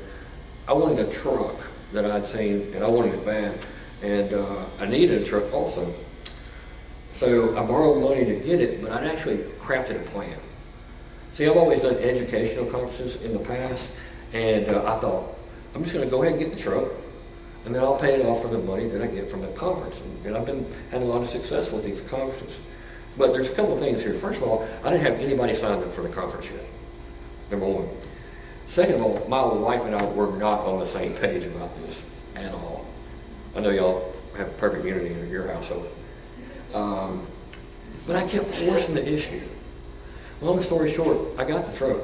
I 0.68 0.74
wanted 0.74 1.08
a 1.08 1.10
truck 1.10 1.56
that 1.94 2.04
I'd 2.04 2.26
seen, 2.26 2.70
and 2.74 2.84
I 2.84 2.90
wanted 2.90 3.14
it 3.14 3.24
bad. 3.24 3.58
And 4.02 4.34
uh, 4.34 4.66
I 4.78 4.84
needed 4.84 5.22
a 5.22 5.24
truck 5.24 5.50
also. 5.54 5.90
So 7.14 7.56
I 7.56 7.66
borrowed 7.66 8.02
money 8.02 8.26
to 8.26 8.36
get 8.40 8.60
it, 8.60 8.82
but 8.82 8.92
I'd 8.92 9.06
actually 9.06 9.38
crafted 9.58 9.96
a 9.96 10.04
plan. 10.10 10.38
See, 11.32 11.46
I've 11.46 11.56
always 11.56 11.80
done 11.80 11.96
educational 11.96 12.66
conferences 12.66 13.24
in 13.24 13.32
the 13.32 13.42
past, 13.42 14.00
and 14.34 14.68
uh, 14.68 14.84
I 14.84 15.00
thought, 15.00 15.34
I'm 15.74 15.82
just 15.82 15.94
going 15.94 16.04
to 16.04 16.10
go 16.10 16.22
ahead 16.22 16.34
and 16.34 16.42
get 16.42 16.54
the 16.54 16.60
truck, 16.60 16.90
and 17.64 17.74
then 17.74 17.82
I'll 17.82 17.98
pay 17.98 18.20
it 18.20 18.26
off 18.26 18.42
from 18.42 18.50
the 18.50 18.58
money 18.58 18.86
that 18.88 19.00
I 19.00 19.06
get 19.06 19.30
from 19.30 19.40
the 19.40 19.52
conference. 19.52 20.04
And, 20.04 20.26
and 20.26 20.36
I've 20.36 20.44
been 20.44 20.70
having 20.90 21.08
a 21.08 21.10
lot 21.10 21.22
of 21.22 21.28
success 21.28 21.72
with 21.72 21.86
these 21.86 22.06
conferences. 22.06 22.66
But 23.16 23.32
there's 23.32 23.52
a 23.52 23.56
couple 23.56 23.74
of 23.74 23.80
things 23.80 24.02
here. 24.02 24.14
First 24.14 24.42
of 24.42 24.48
all, 24.48 24.68
I 24.84 24.90
didn't 24.90 25.04
have 25.04 25.20
anybody 25.20 25.54
signed 25.54 25.82
up 25.82 25.92
for 25.92 26.02
the 26.02 26.08
conference 26.08 26.52
yet. 26.52 26.64
Number 27.50 27.66
one. 27.66 27.88
Second 28.66 28.96
of 28.96 29.02
all, 29.02 29.28
my 29.28 29.44
wife 29.44 29.84
and 29.84 29.96
I 29.96 30.04
were 30.04 30.36
not 30.36 30.60
on 30.60 30.78
the 30.78 30.86
same 30.86 31.12
page 31.14 31.44
about 31.44 31.76
this 31.78 32.22
at 32.36 32.54
all. 32.54 32.86
I 33.56 33.60
know 33.60 33.70
y'all 33.70 34.14
have 34.36 34.56
perfect 34.58 34.84
unity 34.84 35.12
in 35.12 35.28
your 35.28 35.48
household. 35.52 35.88
Um, 36.72 37.26
but 38.06 38.16
I 38.16 38.26
kept 38.28 38.46
forcing 38.46 38.94
the 38.94 39.12
issue. 39.12 39.40
Long 40.40 40.60
story 40.62 40.90
short, 40.90 41.18
I 41.36 41.44
got 41.44 41.66
the 41.66 41.76
truck, 41.76 42.00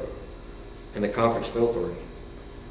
and 0.94 1.04
the 1.04 1.08
conference 1.08 1.48
fell 1.48 1.72
through. 1.72 1.96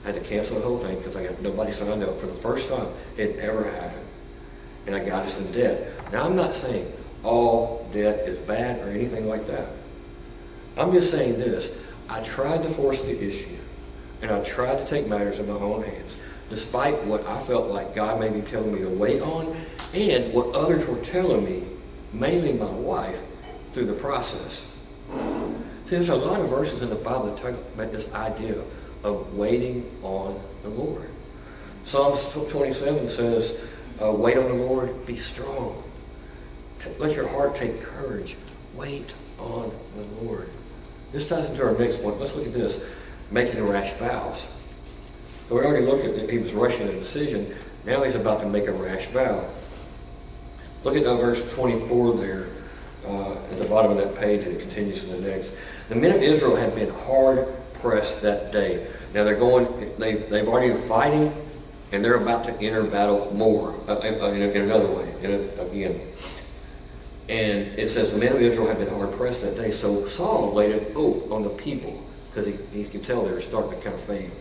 I 0.04 0.08
had 0.08 0.16
to 0.16 0.22
cancel 0.22 0.60
the 0.60 0.66
whole 0.66 0.78
thing 0.78 0.98
because 0.98 1.16
I 1.16 1.26
got 1.26 1.42
nobody 1.42 1.72
signed 1.72 2.04
up 2.04 2.18
for 2.20 2.28
the 2.28 2.34
first 2.34 2.76
time 2.76 2.88
it 3.18 3.38
ever 3.38 3.64
happened. 3.64 4.06
And 4.86 4.96
I 4.96 5.04
got 5.04 5.24
us 5.24 5.44
in 5.44 5.60
debt. 5.60 6.12
Now, 6.12 6.26
I'm 6.26 6.36
not 6.36 6.54
saying 6.56 6.86
all 7.26 7.90
debt 7.92 8.28
is 8.28 8.40
bad 8.40 8.80
or 8.86 8.92
anything 8.92 9.28
like 9.28 9.46
that. 9.48 9.68
I'm 10.78 10.92
just 10.92 11.12
saying 11.12 11.40
this. 11.40 11.92
I 12.10 12.22
tried 12.24 12.62
to 12.64 12.70
force 12.70 13.08
the 13.08 13.28
issue, 13.28 13.62
and 14.22 14.32
I 14.32 14.44
tried 14.44 14.78
to 14.78 14.86
take 14.86 15.08
matters 15.08 15.40
in 15.40 15.48
my 15.48 15.56
own 15.56 15.84
hands, 15.84 16.24
despite 16.50 17.04
what 17.06 17.26
I 17.26 17.40
felt 17.42 17.72
like 17.72 17.96
God 17.96 18.20
may 18.20 18.30
be 18.30 18.42
telling 18.42 18.74
me 18.74 18.82
to 18.82 18.90
wait 18.90 19.22
on, 19.22 19.56
and 19.94 20.34
what 20.34 20.54
others 20.54 20.88
were 20.88 21.04
telling 21.04 21.44
me, 21.46 21.64
mainly 22.14 22.54
my 22.54 22.70
wife, 22.72 23.26
through 23.74 23.86
the 23.86 23.94
process. 23.94 24.88
See, 25.86 25.96
there's 25.96 26.10
a 26.10 26.16
lot 26.16 26.40
of 26.40 26.50
verses 26.50 26.84
in 26.84 26.90
the 26.90 27.04
Bible 27.04 27.26
that 27.26 27.42
talk 27.42 27.54
about 27.74 27.92
this 27.92 28.14
idea 28.14 28.62
of 29.04 29.34
waiting 29.36 29.90
on 30.02 30.40
the 30.64 30.70
Lord. 30.70 31.10
Psalms 31.86 32.34
27 32.50 33.08
says, 33.10 33.76
uh, 34.02 34.12
wait 34.12 34.38
on 34.38 34.46
the 34.46 34.54
Lord, 34.54 35.06
be 35.06 35.18
strong. 35.18 35.85
Let 37.00 37.16
your 37.16 37.28
heart 37.28 37.56
take 37.56 37.82
courage. 37.82 38.38
Wait 38.74 39.16
on 39.40 39.72
the 39.96 40.04
Lord. 40.24 40.50
This 41.12 41.30
ties 41.30 41.50
into 41.50 41.64
our 41.64 41.78
next 41.78 42.04
one. 42.04 42.20
Let's 42.20 42.36
look 42.36 42.46
at 42.46 42.54
this. 42.54 42.96
Making 43.32 43.60
a 43.60 43.64
rash 43.64 43.94
vows. 43.94 44.68
We 45.50 45.58
already 45.58 45.86
looked 45.86 46.06
at 46.06 46.30
he 46.30 46.40
was 46.40 46.54
rushing 46.54 46.88
a 46.88 46.92
decision. 46.92 47.56
Now 47.86 48.04
he's 48.04 48.16
about 48.16 48.42
to 48.42 48.50
make 48.50 48.68
a 48.68 48.72
rash 48.72 49.08
vow. 49.08 49.48
Look 50.84 50.96
at 50.96 51.04
verse 51.04 51.56
24 51.56 52.16
there 52.16 52.48
uh, 53.08 53.34
at 53.34 53.60
the 53.60 53.66
bottom 53.66 53.92
of 53.92 53.98
that 53.98 54.16
page, 54.16 54.46
and 54.46 54.56
it 54.56 54.62
continues 54.62 55.10
to 55.10 55.22
the 55.22 55.30
next. 55.30 55.58
The 55.90 55.96
men 55.96 56.16
of 56.16 56.22
Israel 56.22 56.56
had 56.56 56.74
been 56.76 56.94
hard 56.94 57.48
pressed 57.82 58.22
that 58.24 58.52
day. 58.52 58.88
Now 59.14 59.24
they're 59.24 59.40
going, 59.40 59.68
they, 59.98 60.16
they've 60.16 60.48
already 60.48 60.74
been 60.74 60.88
fighting, 60.88 61.34
and 61.92 62.04
they're 62.04 62.22
about 62.22 62.46
to 62.48 62.54
enter 62.60 62.84
battle 62.84 63.32
more, 63.34 63.80
uh, 63.88 64.00
uh 64.00 64.32
in, 64.32 64.42
in, 64.42 64.62
another 64.64 64.92
way, 64.92 65.14
in 65.22 65.32
a, 65.32 65.62
again. 65.64 66.02
And 67.28 67.80
it 67.80 67.90
says 67.90 68.14
the 68.14 68.20
men 68.20 68.36
of 68.36 68.42
Israel 68.42 68.68
had 68.68 68.78
been 68.78 68.88
hard 68.88 69.12
pressed 69.14 69.44
that 69.44 69.56
day. 69.56 69.72
So 69.72 70.08
Saul 70.08 70.54
laid 70.54 70.76
an 70.76 70.86
oath 70.96 71.32
on 71.32 71.44
the 71.44 71.50
people, 71.50 72.04
because 72.30 72.46
he, 72.46 72.84
he 72.84 72.84
could 72.84 73.04
tell 73.04 73.24
they 73.24 73.32
were 73.32 73.42
starting 73.42 73.72
to 73.72 73.78
kind 73.78 73.96
of 73.96 74.02
faint. 74.02 74.32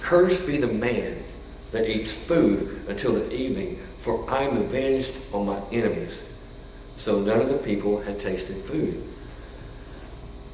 Cursed 0.00 0.46
be 0.46 0.58
the 0.58 0.72
man 0.72 1.22
that 1.72 1.90
eats 1.90 2.28
food 2.28 2.84
until 2.88 3.14
the 3.14 3.34
evening, 3.34 3.76
for 3.98 4.30
I 4.30 4.44
am 4.44 4.58
avenged 4.58 5.34
on 5.34 5.46
my 5.46 5.60
enemies. 5.72 6.38
So 6.98 7.20
none 7.20 7.40
of 7.40 7.48
the 7.48 7.58
people 7.58 8.00
had 8.00 8.20
tasted 8.20 8.56
food. 8.58 9.02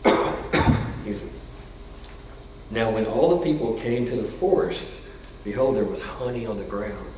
now 2.70 2.90
when 2.94 3.04
all 3.04 3.38
the 3.38 3.44
people 3.44 3.74
came 3.74 4.06
to 4.06 4.16
the 4.16 4.22
forest, 4.22 5.28
behold, 5.44 5.76
there 5.76 5.84
was 5.84 6.02
honey 6.02 6.46
on 6.46 6.56
the 6.58 6.64
ground. 6.64 7.09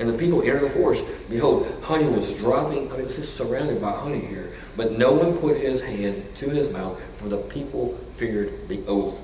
And 0.00 0.08
the 0.08 0.16
people 0.16 0.40
entered 0.40 0.62
the 0.62 0.70
forest. 0.70 1.28
Behold, 1.28 1.70
honey 1.82 2.08
was 2.08 2.38
dropping. 2.38 2.90
I 2.90 2.96
mean, 2.96 3.06
this 3.06 3.18
is 3.18 3.30
surrounded 3.30 3.82
by 3.82 3.92
honey 3.92 4.20
here. 4.20 4.54
But 4.74 4.92
no 4.92 5.12
one 5.12 5.36
put 5.36 5.58
his 5.58 5.84
hand 5.84 6.24
to 6.36 6.48
his 6.48 6.72
mouth, 6.72 6.98
for 7.18 7.28
the 7.28 7.36
people 7.36 7.98
feared 8.16 8.66
the 8.66 8.82
oath. 8.86 9.20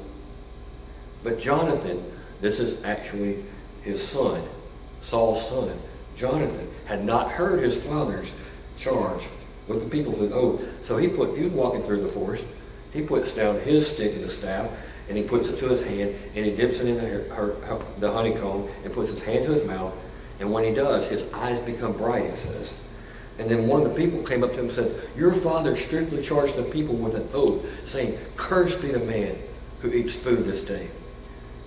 But 1.25 1.41
Jonathan, 1.41 2.05
this 2.43 2.61
is 2.61 2.85
actually 2.85 3.43
his 3.83 4.07
son, 4.07 4.43
Saul's 5.01 5.49
son, 5.49 5.79
Jonathan, 6.15 6.69
had 6.85 7.05
not 7.05 7.31
heard 7.31 7.63
his 7.63 7.87
father's 7.87 8.47
charge 8.77 9.29
with 9.69 9.83
the 9.83 9.91
people 9.91 10.13
with 10.13 10.33
oath. 10.33 10.63
So 10.85 10.99
he 10.99 11.09
put, 11.09 11.39
he 11.39 11.45
was 11.45 11.53
walking 11.53 11.85
through 11.85 12.03
the 12.03 12.09
forest. 12.09 12.55
He 12.93 13.01
puts 13.03 13.35
down 13.35 13.59
his 13.61 13.91
stick 13.91 14.15
and 14.15 14.25
the 14.25 14.29
staff, 14.29 14.71
and 15.09 15.17
he 15.17 15.25
puts 15.25 15.53
it 15.53 15.59
to 15.61 15.69
his 15.71 15.87
hand, 15.87 16.15
and 16.35 16.45
he 16.45 16.55
dips 16.55 16.85
it 16.85 16.91
in 16.91 16.97
the, 16.97 17.35
her, 17.35 17.81
the 17.99 18.13
honeycomb, 18.13 18.69
and 18.85 18.93
puts 18.93 19.11
his 19.11 19.25
hand 19.25 19.47
to 19.47 19.53
his 19.53 19.67
mouth. 19.67 19.97
And 20.41 20.53
when 20.53 20.65
he 20.65 20.75
does, 20.75 21.09
his 21.09 21.33
eyes 21.33 21.61
become 21.63 21.97
bright, 21.97 22.25
it 22.25 22.39
says. 22.39 22.95
And 23.39 23.51
then 23.51 23.67
one 23.69 23.83
of 23.83 23.91
the 23.91 23.95
people 23.95 24.23
came 24.23 24.43
up 24.43 24.51
to 24.51 24.57
him 24.57 24.67
and 24.67 24.73
said, 24.73 25.09
Your 25.17 25.33
father 25.33 25.77
strictly 25.77 26.23
charged 26.23 26.57
the 26.57 26.71
people 26.71 26.95
with 26.95 27.15
an 27.15 27.29
oath, 27.35 27.89
saying, 27.89 28.19
Cursed 28.37 28.83
be 28.83 28.89
the 28.89 29.05
man 29.05 29.37
who 29.81 29.93
eats 29.93 30.23
food 30.23 30.45
this 30.45 30.67
day. 30.67 30.89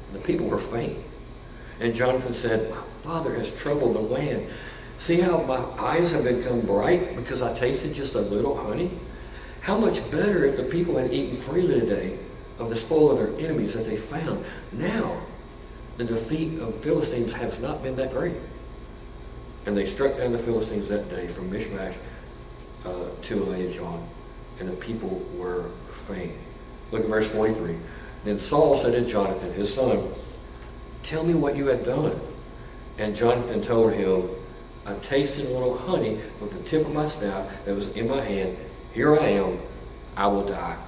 And 0.07 0.15
the 0.15 0.25
people 0.25 0.47
were 0.47 0.59
faint. 0.59 0.97
And 1.79 1.95
Jonathan 1.95 2.33
said, 2.33 2.69
My 2.71 2.81
father 3.03 3.35
has 3.35 3.55
troubled 3.55 3.95
the 3.95 3.99
land. 3.99 4.47
See 4.97 5.21
how 5.21 5.43
my 5.43 5.63
eyes 5.79 6.13
have 6.13 6.23
become 6.23 6.61
bright 6.61 7.15
because 7.15 7.41
I 7.41 7.55
tasted 7.55 7.93
just 7.93 8.15
a 8.15 8.21
little 8.21 8.55
honey? 8.55 8.91
How 9.61 9.77
much 9.77 10.11
better 10.11 10.45
if 10.45 10.57
the 10.57 10.63
people 10.63 10.97
had 10.97 11.13
eaten 11.13 11.37
freely 11.37 11.79
today 11.79 12.19
of 12.59 12.69
the 12.69 12.75
spoil 12.75 13.11
of 13.11 13.17
their 13.17 13.49
enemies 13.49 13.73
that 13.73 13.89
they 13.89 13.97
found. 13.97 14.43
Now, 14.73 15.21
the 15.97 16.03
defeat 16.03 16.59
of 16.59 16.75
Philistines 16.83 17.33
has 17.33 17.61
not 17.61 17.81
been 17.81 17.95
that 17.95 18.11
great. 18.11 18.35
And 19.69 19.77
they 19.77 19.85
struck 19.85 20.17
down 20.17 20.31
the 20.31 20.39
Philistines 20.39 20.89
that 20.89 21.07
day 21.11 21.27
from 21.27 21.51
Michmash 21.51 21.93
uh, 22.85 23.05
to 23.21 23.35
Aijalon, 23.35 24.03
and 24.59 24.67
the 24.67 24.73
people 24.73 25.23
were 25.35 25.69
faint. 25.91 26.31
Look 26.91 27.03
at 27.03 27.07
verse 27.07 27.35
43. 27.35 27.77
Then 28.23 28.39
Saul 28.39 28.77
said 28.77 28.93
to 28.93 29.07
Jonathan, 29.07 29.53
his 29.53 29.71
son, 29.71 30.11
Tell 31.03 31.23
me 31.23 31.35
what 31.35 31.55
you 31.55 31.67
have 31.67 31.85
done. 31.85 32.19
And 32.97 33.15
Jonathan 33.15 33.61
told 33.61 33.93
him, 33.93 34.27
I 34.87 34.95
tasted 35.03 35.45
a 35.45 35.53
little 35.53 35.77
honey 35.77 36.19
with 36.41 36.51
the 36.51 36.67
tip 36.67 36.87
of 36.87 36.93
my 36.95 37.07
staff 37.07 37.63
that 37.65 37.75
was 37.75 37.95
in 37.95 38.09
my 38.09 38.21
hand. 38.21 38.57
Here 38.95 39.19
I 39.19 39.27
am. 39.27 39.59
I 40.17 40.25
will 40.25 40.47
die. 40.47 40.79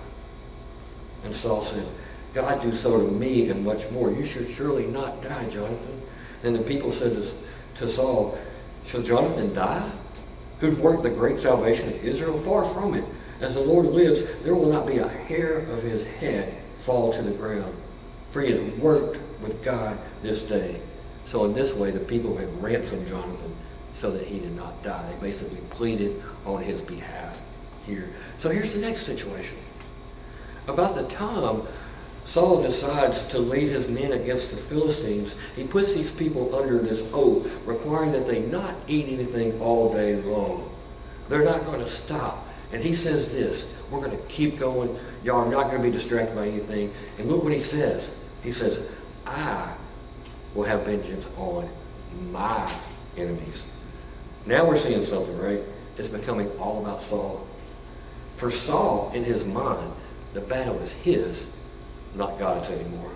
And 1.23 1.35
Saul 1.35 1.61
said, 1.61 1.87
God 2.33 2.63
do 2.63 2.75
so 2.75 3.05
to 3.05 3.11
me 3.11 3.51
and 3.51 3.63
much 3.63 3.91
more. 3.91 4.11
You 4.11 4.25
should 4.25 4.49
surely 4.49 4.87
not 4.87 5.21
die, 5.21 5.47
Jonathan. 5.51 6.01
And 6.41 6.55
the 6.55 6.63
people 6.63 6.91
said 6.91 7.11
to, 7.11 7.77
to 7.77 7.87
Saul, 7.87 8.39
Shall 8.85 9.01
Jonathan 9.01 9.53
die? 9.53 9.89
Who's 10.59 10.77
worked 10.77 11.03
the 11.03 11.09
great 11.09 11.39
salvation 11.39 11.89
of 11.89 12.03
Israel? 12.03 12.37
Far 12.39 12.65
from 12.65 12.93
it. 12.93 13.05
As 13.39 13.55
the 13.55 13.61
Lord 13.61 13.87
lives, 13.87 14.41
there 14.41 14.53
will 14.53 14.71
not 14.71 14.85
be 14.85 14.99
a 14.99 15.07
hair 15.07 15.59
of 15.59 15.81
his 15.81 16.07
head 16.07 16.61
fall 16.77 17.11
to 17.13 17.21
the 17.21 17.31
ground. 17.31 17.75
For 18.31 18.41
he 18.41 18.51
has 18.51 18.61
worked 18.77 19.17
with 19.41 19.63
God 19.63 19.97
this 20.21 20.47
day. 20.47 20.79
So 21.25 21.45
in 21.45 21.53
this 21.53 21.75
way, 21.75 21.91
the 21.91 21.99
people 21.99 22.37
had 22.37 22.61
ransomed 22.61 23.07
Jonathan 23.07 23.55
so 23.93 24.11
that 24.11 24.25
he 24.25 24.39
did 24.39 24.55
not 24.55 24.83
die. 24.83 25.11
They 25.11 25.27
basically 25.27 25.61
pleaded 25.69 26.21
on 26.45 26.61
his 26.61 26.81
behalf 26.81 27.43
here. 27.85 28.13
So 28.37 28.49
here's 28.49 28.73
the 28.73 28.79
next 28.79 29.03
situation. 29.03 29.57
About 30.67 30.95
the 30.95 31.07
time 31.07 31.65
Saul 32.25 32.61
decides 32.61 33.27
to 33.29 33.39
lead 33.39 33.69
his 33.69 33.89
men 33.89 34.13
against 34.13 34.51
the 34.51 34.57
Philistines, 34.57 35.39
he 35.55 35.65
puts 35.65 35.93
these 35.93 36.15
people 36.15 36.55
under 36.55 36.77
this 36.79 37.11
oath, 37.13 37.65
requiring 37.65 38.11
that 38.13 38.27
they 38.27 38.43
not 38.43 38.75
eat 38.87 39.07
anything 39.07 39.59
all 39.59 39.93
day 39.93 40.21
long. 40.21 40.69
They're 41.29 41.45
not 41.45 41.65
going 41.65 41.79
to 41.79 41.89
stop. 41.89 42.47
And 42.71 42.81
he 42.81 42.95
says 42.95 43.33
this, 43.33 43.85
we're 43.91 43.99
going 43.99 44.17
to 44.17 44.23
keep 44.25 44.57
going. 44.57 44.97
Y'all 45.23 45.45
are 45.45 45.51
not 45.51 45.65
going 45.65 45.77
to 45.77 45.83
be 45.83 45.91
distracted 45.91 46.35
by 46.35 46.47
anything. 46.47 46.93
And 47.17 47.27
look 47.27 47.43
what 47.43 47.53
he 47.53 47.61
says. 47.61 48.17
He 48.43 48.51
says, 48.51 48.97
I 49.25 49.73
will 50.53 50.63
have 50.63 50.85
vengeance 50.85 51.29
on 51.37 51.69
my 52.31 52.71
enemies. 53.17 53.77
Now 54.45 54.67
we're 54.67 54.77
seeing 54.77 55.03
something, 55.05 55.37
right? 55.37 55.61
It's 55.97 56.07
becoming 56.07 56.49
all 56.57 56.81
about 56.81 57.03
Saul. 57.03 57.45
For 58.37 58.49
Saul, 58.49 59.11
in 59.13 59.23
his 59.23 59.45
mind, 59.45 59.91
the 60.33 60.41
battle 60.41 60.77
is 60.79 60.93
his, 60.93 61.60
not 62.15 62.37
God's 62.39 62.71
anymore. 62.71 63.11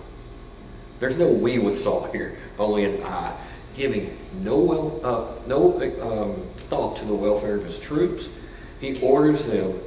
There's 1.00 1.18
no 1.18 1.32
we 1.32 1.58
with 1.58 1.78
Saul 1.78 2.10
here, 2.12 2.38
only 2.58 2.84
an 2.84 3.02
I, 3.02 3.36
giving 3.76 4.16
no 4.42 4.58
well, 4.58 5.00
uh, 5.04 5.46
no 5.46 5.74
um, 6.00 6.42
thought 6.56 6.96
to 6.98 7.04
the 7.04 7.14
welfare 7.14 7.56
of 7.56 7.64
his 7.64 7.80
troops. 7.80 8.48
He 8.80 9.00
orders 9.02 9.50
them 9.50 9.78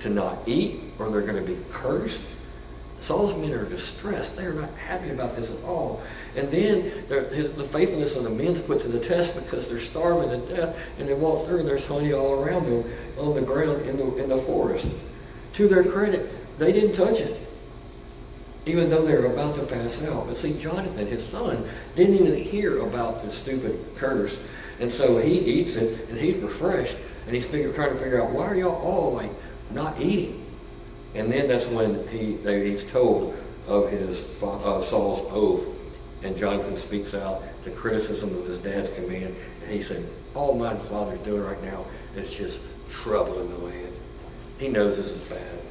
to 0.00 0.10
not 0.10 0.38
eat, 0.46 0.80
or 0.98 1.10
they're 1.10 1.22
going 1.22 1.44
to 1.44 1.52
be 1.52 1.58
cursed. 1.70 2.44
Saul's 3.00 3.36
men 3.38 3.52
are 3.52 3.64
distressed. 3.64 4.36
They 4.36 4.44
are 4.44 4.52
not 4.52 4.70
happy 4.74 5.10
about 5.10 5.36
this 5.36 5.58
at 5.58 5.64
all. 5.68 6.02
And 6.36 6.50
then 6.50 6.90
the 7.08 7.68
faithfulness 7.72 8.16
of 8.16 8.24
the 8.24 8.30
men's 8.30 8.62
put 8.62 8.82
to 8.82 8.88
the 8.88 9.00
test 9.00 9.42
because 9.42 9.70
they're 9.70 9.78
starving 9.78 10.30
to 10.30 10.54
death, 10.54 10.78
and 10.98 11.08
they 11.08 11.14
walk 11.14 11.46
through 11.46 11.60
and 11.60 11.68
there's 11.68 11.86
honey 11.86 12.12
all 12.12 12.42
around 12.42 12.66
them 12.66 12.84
on 13.18 13.34
the 13.34 13.42
ground 13.42 13.82
in 13.86 13.96
the, 13.96 14.16
in 14.16 14.28
the 14.28 14.36
forest. 14.36 15.00
To 15.54 15.68
their 15.68 15.84
credit, 15.84 16.28
they 16.58 16.72
didn't 16.72 16.96
touch 16.96 17.20
it, 17.20 17.45
even 18.66 18.90
though 18.90 19.04
they 19.04 19.14
were 19.14 19.32
about 19.32 19.56
to 19.56 19.62
pass 19.62 20.06
out. 20.06 20.26
But 20.26 20.36
see, 20.36 20.60
Jonathan, 20.60 21.06
his 21.06 21.24
son, 21.24 21.64
didn't 21.94 22.16
even 22.16 22.34
hear 22.34 22.80
about 22.80 23.24
the 23.24 23.32
stupid 23.32 23.78
curse. 23.96 24.54
And 24.80 24.92
so 24.92 25.18
he 25.18 25.38
eats 25.38 25.76
it, 25.76 26.10
and 26.10 26.18
he's 26.18 26.36
refreshed, 26.42 26.98
and 27.26 27.34
he's 27.34 27.50
figure, 27.50 27.72
trying 27.72 27.92
to 27.92 27.98
figure 27.98 28.22
out, 28.22 28.32
why 28.32 28.46
are 28.46 28.56
y'all 28.56 28.74
all 28.82 29.14
like 29.14 29.30
not 29.70 29.98
eating? 30.00 30.44
And 31.14 31.32
then 31.32 31.48
that's 31.48 31.70
when 31.70 32.06
he, 32.08 32.34
they, 32.34 32.68
he's 32.68 32.90
told 32.90 33.36
of 33.66 33.90
his 33.90 34.42
uh, 34.42 34.82
Saul's 34.82 35.28
oath 35.32 35.66
and 36.22 36.36
Jonathan 36.36 36.76
speaks 36.78 37.14
out 37.14 37.42
the 37.64 37.70
criticism 37.70 38.36
of 38.38 38.46
his 38.46 38.62
dad's 38.62 38.94
command. 38.94 39.34
And 39.62 39.70
he 39.70 39.82
said, 39.82 40.04
all 40.34 40.54
my 40.54 40.74
father's 40.74 41.20
doing 41.20 41.42
right 41.42 41.62
now 41.62 41.84
is 42.14 42.34
just 42.34 42.90
trouble 42.90 43.40
in 43.40 43.50
the 43.50 43.58
land. 43.58 43.92
He 44.58 44.68
knows 44.68 44.96
this 44.96 45.14
is 45.16 45.28
bad. 45.28 45.62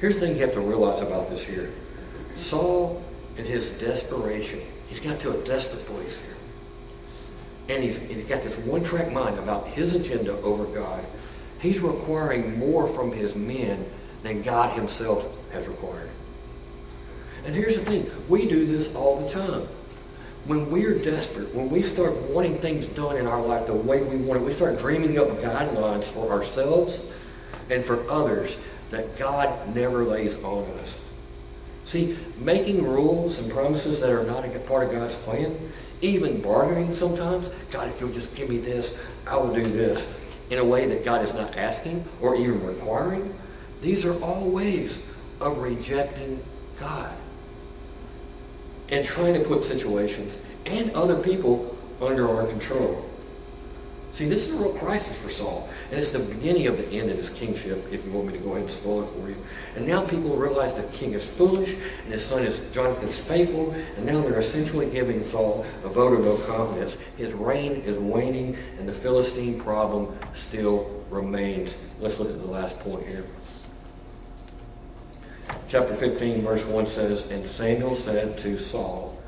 Here's 0.00 0.18
the 0.18 0.26
thing 0.26 0.36
you 0.36 0.42
have 0.42 0.54
to 0.54 0.60
realize 0.60 1.02
about 1.02 1.28
this 1.28 1.46
here. 1.46 1.70
Saul, 2.36 3.04
in 3.36 3.44
his 3.44 3.78
desperation, 3.78 4.60
he's 4.88 5.00
got 5.00 5.20
to 5.20 5.38
a 5.38 5.44
desperate 5.44 5.84
place 5.94 6.26
here. 6.26 7.76
And 7.76 7.84
he's, 7.84 8.00
he's 8.00 8.24
got 8.24 8.42
this 8.42 8.58
one-track 8.64 9.12
mind 9.12 9.38
about 9.38 9.66
his 9.68 9.94
agenda 9.94 10.32
over 10.40 10.64
God. 10.64 11.04
He's 11.60 11.80
requiring 11.80 12.58
more 12.58 12.88
from 12.88 13.12
his 13.12 13.36
men 13.36 13.84
than 14.22 14.40
God 14.40 14.74
himself 14.74 15.36
has 15.52 15.68
required. 15.68 16.08
And 17.44 17.54
here's 17.54 17.82
the 17.82 17.90
thing, 17.90 18.10
we 18.28 18.48
do 18.48 18.64
this 18.66 18.96
all 18.96 19.20
the 19.20 19.28
time. 19.28 19.68
When 20.46 20.70
we're 20.70 20.98
desperate, 21.02 21.54
when 21.54 21.68
we 21.68 21.82
start 21.82 22.14
wanting 22.30 22.54
things 22.54 22.88
done 22.88 23.18
in 23.18 23.26
our 23.26 23.40
life 23.40 23.66
the 23.66 23.74
way 23.74 24.02
we 24.02 24.16
want 24.16 24.40
it, 24.40 24.44
we 24.44 24.54
start 24.54 24.78
dreaming 24.78 25.18
up 25.18 25.28
guidelines 25.28 26.12
for 26.14 26.32
ourselves 26.32 27.22
and 27.70 27.84
for 27.84 28.08
others 28.10 28.69
that 28.90 29.18
God 29.18 29.74
never 29.74 30.04
lays 30.04 30.44
on 30.44 30.64
us. 30.80 31.06
See, 31.84 32.16
making 32.38 32.86
rules 32.86 33.42
and 33.42 33.50
promises 33.50 34.00
that 34.00 34.10
are 34.10 34.24
not 34.24 34.44
a 34.44 34.58
part 34.60 34.84
of 34.84 34.92
God's 34.92 35.18
plan, 35.22 35.56
even 36.02 36.40
bargaining 36.40 36.94
sometimes, 36.94 37.48
God, 37.70 37.88
if 37.88 38.00
you'll 38.00 38.12
just 38.12 38.36
give 38.36 38.48
me 38.48 38.58
this, 38.58 39.20
I 39.26 39.36
will 39.36 39.54
do 39.54 39.64
this, 39.64 40.32
in 40.50 40.58
a 40.58 40.64
way 40.64 40.86
that 40.86 41.04
God 41.04 41.24
is 41.24 41.34
not 41.34 41.56
asking 41.56 42.04
or 42.20 42.36
even 42.36 42.64
requiring, 42.64 43.34
these 43.80 44.06
are 44.06 44.22
all 44.22 44.50
ways 44.50 45.16
of 45.40 45.58
rejecting 45.58 46.42
God 46.78 47.12
and 48.88 49.04
trying 49.04 49.34
to 49.34 49.40
put 49.40 49.64
situations 49.64 50.44
and 50.66 50.90
other 50.92 51.20
people 51.22 51.76
under 52.00 52.28
our 52.28 52.46
control. 52.46 53.09
See, 54.12 54.28
this 54.28 54.50
is 54.50 54.60
a 54.60 54.62
real 54.62 54.74
crisis 54.74 55.24
for 55.24 55.30
Saul. 55.30 55.68
And 55.90 55.98
it's 55.98 56.12
the 56.12 56.34
beginning 56.34 56.66
of 56.66 56.76
the 56.76 56.88
end 56.88 57.10
of 57.10 57.16
his 57.16 57.32
kingship, 57.32 57.78
if 57.92 58.04
you 58.04 58.12
want 58.12 58.28
me 58.28 58.32
to 58.34 58.38
go 58.38 58.50
ahead 58.50 58.62
and 58.62 58.70
spoil 58.70 59.04
it 59.04 59.08
for 59.08 59.28
you. 59.28 59.36
And 59.76 59.86
now 59.86 60.06
people 60.06 60.36
realize 60.36 60.74
the 60.74 60.96
king 60.96 61.14
is 61.14 61.36
foolish, 61.36 61.80
and 62.04 62.12
his 62.12 62.24
son 62.24 62.42
is 62.42 62.72
Jonathan 62.72 63.08
is 63.08 63.26
faithful, 63.26 63.72
and 63.96 64.06
now 64.06 64.20
they're 64.20 64.38
essentially 64.38 64.90
giving 64.90 65.24
Saul 65.24 65.64
a 65.84 65.88
vote 65.88 66.18
of 66.18 66.24
no 66.24 66.36
confidence. 66.38 67.00
His 67.16 67.32
reign 67.32 67.82
is 67.84 67.98
waning, 67.98 68.56
and 68.78 68.88
the 68.88 68.92
Philistine 68.92 69.60
problem 69.60 70.16
still 70.34 71.04
remains. 71.08 71.98
Let's 72.00 72.20
look 72.20 72.30
at 72.30 72.40
the 72.40 72.50
last 72.50 72.80
point 72.80 73.06
here. 73.06 73.24
Chapter 75.68 75.94
15, 75.94 76.42
verse 76.42 76.68
1 76.68 76.86
says, 76.86 77.30
And 77.30 77.44
Samuel 77.46 77.96
said 77.96 78.38
to 78.38 78.58
Saul, 78.58 79.20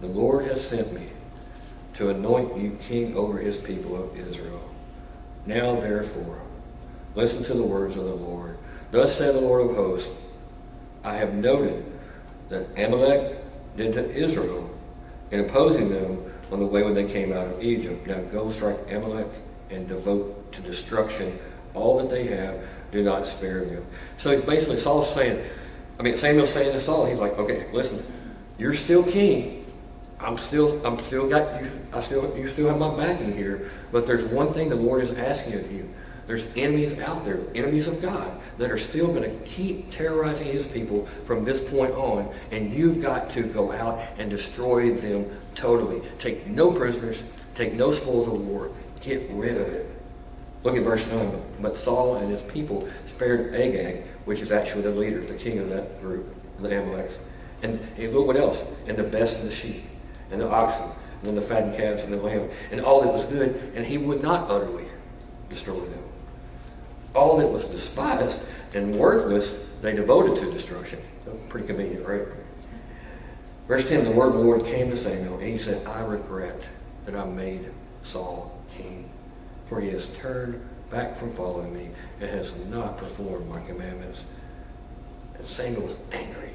The 0.00 0.06
Lord 0.06 0.46
has 0.46 0.66
sent 0.66 0.92
me 0.92 1.06
to 1.96 2.10
anoint 2.10 2.56
you 2.58 2.78
king 2.88 3.16
over 3.16 3.38
his 3.38 3.62
people 3.62 4.02
of 4.02 4.16
Israel. 4.16 4.70
Now 5.46 5.80
therefore, 5.80 6.42
listen 7.14 7.44
to 7.46 7.54
the 7.54 7.66
words 7.66 7.96
of 7.96 8.04
the 8.04 8.14
Lord. 8.14 8.58
Thus 8.90 9.16
said 9.16 9.34
the 9.34 9.40
Lord 9.40 9.70
of 9.70 9.76
hosts, 9.76 10.36
I 11.04 11.14
have 11.14 11.34
noted 11.34 11.84
that 12.48 12.66
Amalek 12.76 13.38
did 13.76 13.94
to 13.94 14.14
Israel 14.14 14.70
in 15.30 15.40
opposing 15.40 15.88
them 15.88 16.32
on 16.52 16.60
the 16.60 16.66
way 16.66 16.82
when 16.82 16.94
they 16.94 17.10
came 17.10 17.32
out 17.32 17.46
of 17.46 17.62
Egypt. 17.62 18.06
Now 18.06 18.20
go 18.24 18.50
strike 18.50 18.76
Amalek 18.90 19.26
and 19.70 19.88
devote 19.88 20.52
to 20.52 20.62
destruction 20.62 21.32
all 21.74 21.98
that 21.98 22.10
they 22.10 22.24
have. 22.26 22.62
Do 22.92 23.02
not 23.02 23.26
spare 23.26 23.64
them. 23.64 23.84
So 24.18 24.40
basically 24.42 24.78
Saul's 24.78 25.12
saying, 25.12 25.44
I 25.98 26.02
mean 26.02 26.16
Samuel's 26.16 26.52
saying 26.52 26.72
to 26.72 26.80
Saul, 26.80 27.06
he's 27.06 27.18
like, 27.18 27.32
okay, 27.38 27.66
listen, 27.72 28.04
you're 28.58 28.74
still 28.74 29.02
king. 29.02 29.65
I'm 30.20 30.38
still, 30.38 30.84
I'm 30.86 30.98
still 31.00 31.28
got 31.28 31.62
you. 31.62 31.70
I 31.92 32.00
still, 32.00 32.36
you 32.36 32.48
still 32.48 32.68
have 32.68 32.78
my 32.78 32.96
backing 32.96 33.34
here. 33.34 33.70
But 33.92 34.06
there's 34.06 34.24
one 34.26 34.52
thing 34.52 34.70
the 34.70 34.76
Lord 34.76 35.02
is 35.02 35.16
asking 35.18 35.60
of 35.60 35.70
you. 35.70 35.88
There's 36.26 36.56
enemies 36.56 36.98
out 36.98 37.24
there, 37.24 37.38
enemies 37.54 37.86
of 37.86 38.02
God, 38.02 38.28
that 38.58 38.70
are 38.70 38.78
still 38.78 39.08
going 39.14 39.22
to 39.22 39.46
keep 39.46 39.92
terrorizing 39.92 40.48
His 40.48 40.70
people 40.70 41.06
from 41.24 41.44
this 41.44 41.70
point 41.70 41.92
on, 41.92 42.32
and 42.50 42.72
you've 42.72 43.00
got 43.00 43.30
to 43.30 43.44
go 43.44 43.70
out 43.70 44.00
and 44.18 44.28
destroy 44.28 44.92
them 44.92 45.24
totally. 45.54 46.02
Take 46.18 46.48
no 46.48 46.72
prisoners, 46.72 47.32
take 47.54 47.74
no 47.74 47.92
spoils 47.92 48.26
of 48.26 48.44
war, 48.44 48.72
get 49.00 49.22
rid 49.30 49.56
of 49.56 49.68
it. 49.68 49.86
Look 50.64 50.76
at 50.76 50.82
verse 50.82 51.12
9. 51.12 51.40
But 51.60 51.76
Saul 51.76 52.16
and 52.16 52.30
his 52.30 52.44
people 52.46 52.88
spared 53.06 53.54
Agag, 53.54 54.02
which 54.24 54.40
is 54.40 54.50
actually 54.50 54.82
the 54.82 54.90
leader, 54.90 55.20
the 55.20 55.36
king 55.36 55.60
of 55.60 55.68
that 55.68 56.00
group, 56.00 56.26
the 56.58 56.74
Amalekites. 56.74 57.28
And, 57.62 57.78
and 57.98 58.12
look 58.12 58.26
what 58.26 58.36
else, 58.36 58.84
and 58.88 58.96
the 58.96 59.08
best 59.08 59.44
of 59.44 59.50
the 59.50 59.54
sheep 59.54 59.84
and 60.30 60.40
the 60.40 60.48
oxen, 60.48 60.90
and 61.18 61.24
then 61.24 61.34
the 61.34 61.42
fattened 61.42 61.76
calves 61.76 62.04
and 62.04 62.12
the 62.12 62.22
lamb, 62.22 62.48
and 62.70 62.80
all 62.80 63.02
that 63.02 63.12
was 63.12 63.28
good, 63.28 63.72
and 63.74 63.84
he 63.84 63.98
would 63.98 64.22
not 64.22 64.50
utterly 64.50 64.86
destroy 65.48 65.78
them. 65.78 66.02
All 67.14 67.38
that 67.38 67.48
was 67.48 67.68
despised 67.68 68.50
and 68.74 68.94
worthless, 68.94 69.76
they 69.80 69.94
devoted 69.94 70.38
to 70.42 70.52
destruction. 70.52 70.98
Pretty 71.48 71.66
convenient, 71.66 72.06
right? 72.06 72.22
Verse 73.66 73.88
10 73.88 74.04
The 74.04 74.10
word 74.12 74.28
of 74.28 74.34
the 74.34 74.40
Lord 74.40 74.64
came 74.64 74.90
to 74.90 74.96
Samuel, 74.96 75.38
and 75.38 75.48
he 75.48 75.58
said, 75.58 75.86
I 75.86 76.04
regret 76.04 76.60
that 77.04 77.16
I 77.16 77.24
made 77.24 77.66
Saul 78.04 78.62
king, 78.76 79.10
for 79.66 79.80
he 79.80 79.90
has 79.90 80.16
turned 80.18 80.60
back 80.90 81.16
from 81.16 81.32
following 81.34 81.74
me 81.74 81.88
and 82.20 82.30
has 82.30 82.70
not 82.70 82.98
performed 82.98 83.48
my 83.48 83.60
commandments. 83.62 84.44
And 85.36 85.46
Samuel 85.46 85.86
was 85.86 85.98
angry, 86.12 86.50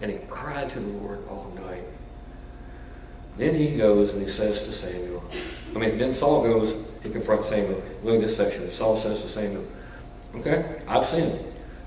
and 0.00 0.10
he 0.10 0.18
cried 0.28 0.70
to 0.70 0.80
the 0.80 0.98
Lord 0.98 1.26
all 1.28 1.52
night. 1.56 1.84
Then 3.36 3.54
he 3.54 3.76
goes 3.76 4.14
and 4.14 4.22
he 4.22 4.30
says 4.30 4.66
to 4.66 4.72
Samuel, 4.72 5.24
I 5.74 5.78
mean, 5.78 5.98
then 5.98 6.14
Saul 6.14 6.42
goes, 6.42 6.92
he 7.02 7.10
confronts 7.10 7.48
Samuel. 7.48 7.82
Look 8.02 8.16
at 8.16 8.20
this 8.20 8.36
section. 8.36 8.68
Saul 8.68 8.96
says 8.96 9.22
to 9.22 9.28
Samuel, 9.28 9.64
Okay, 10.34 10.80
I've 10.88 11.04
sinned, 11.04 11.38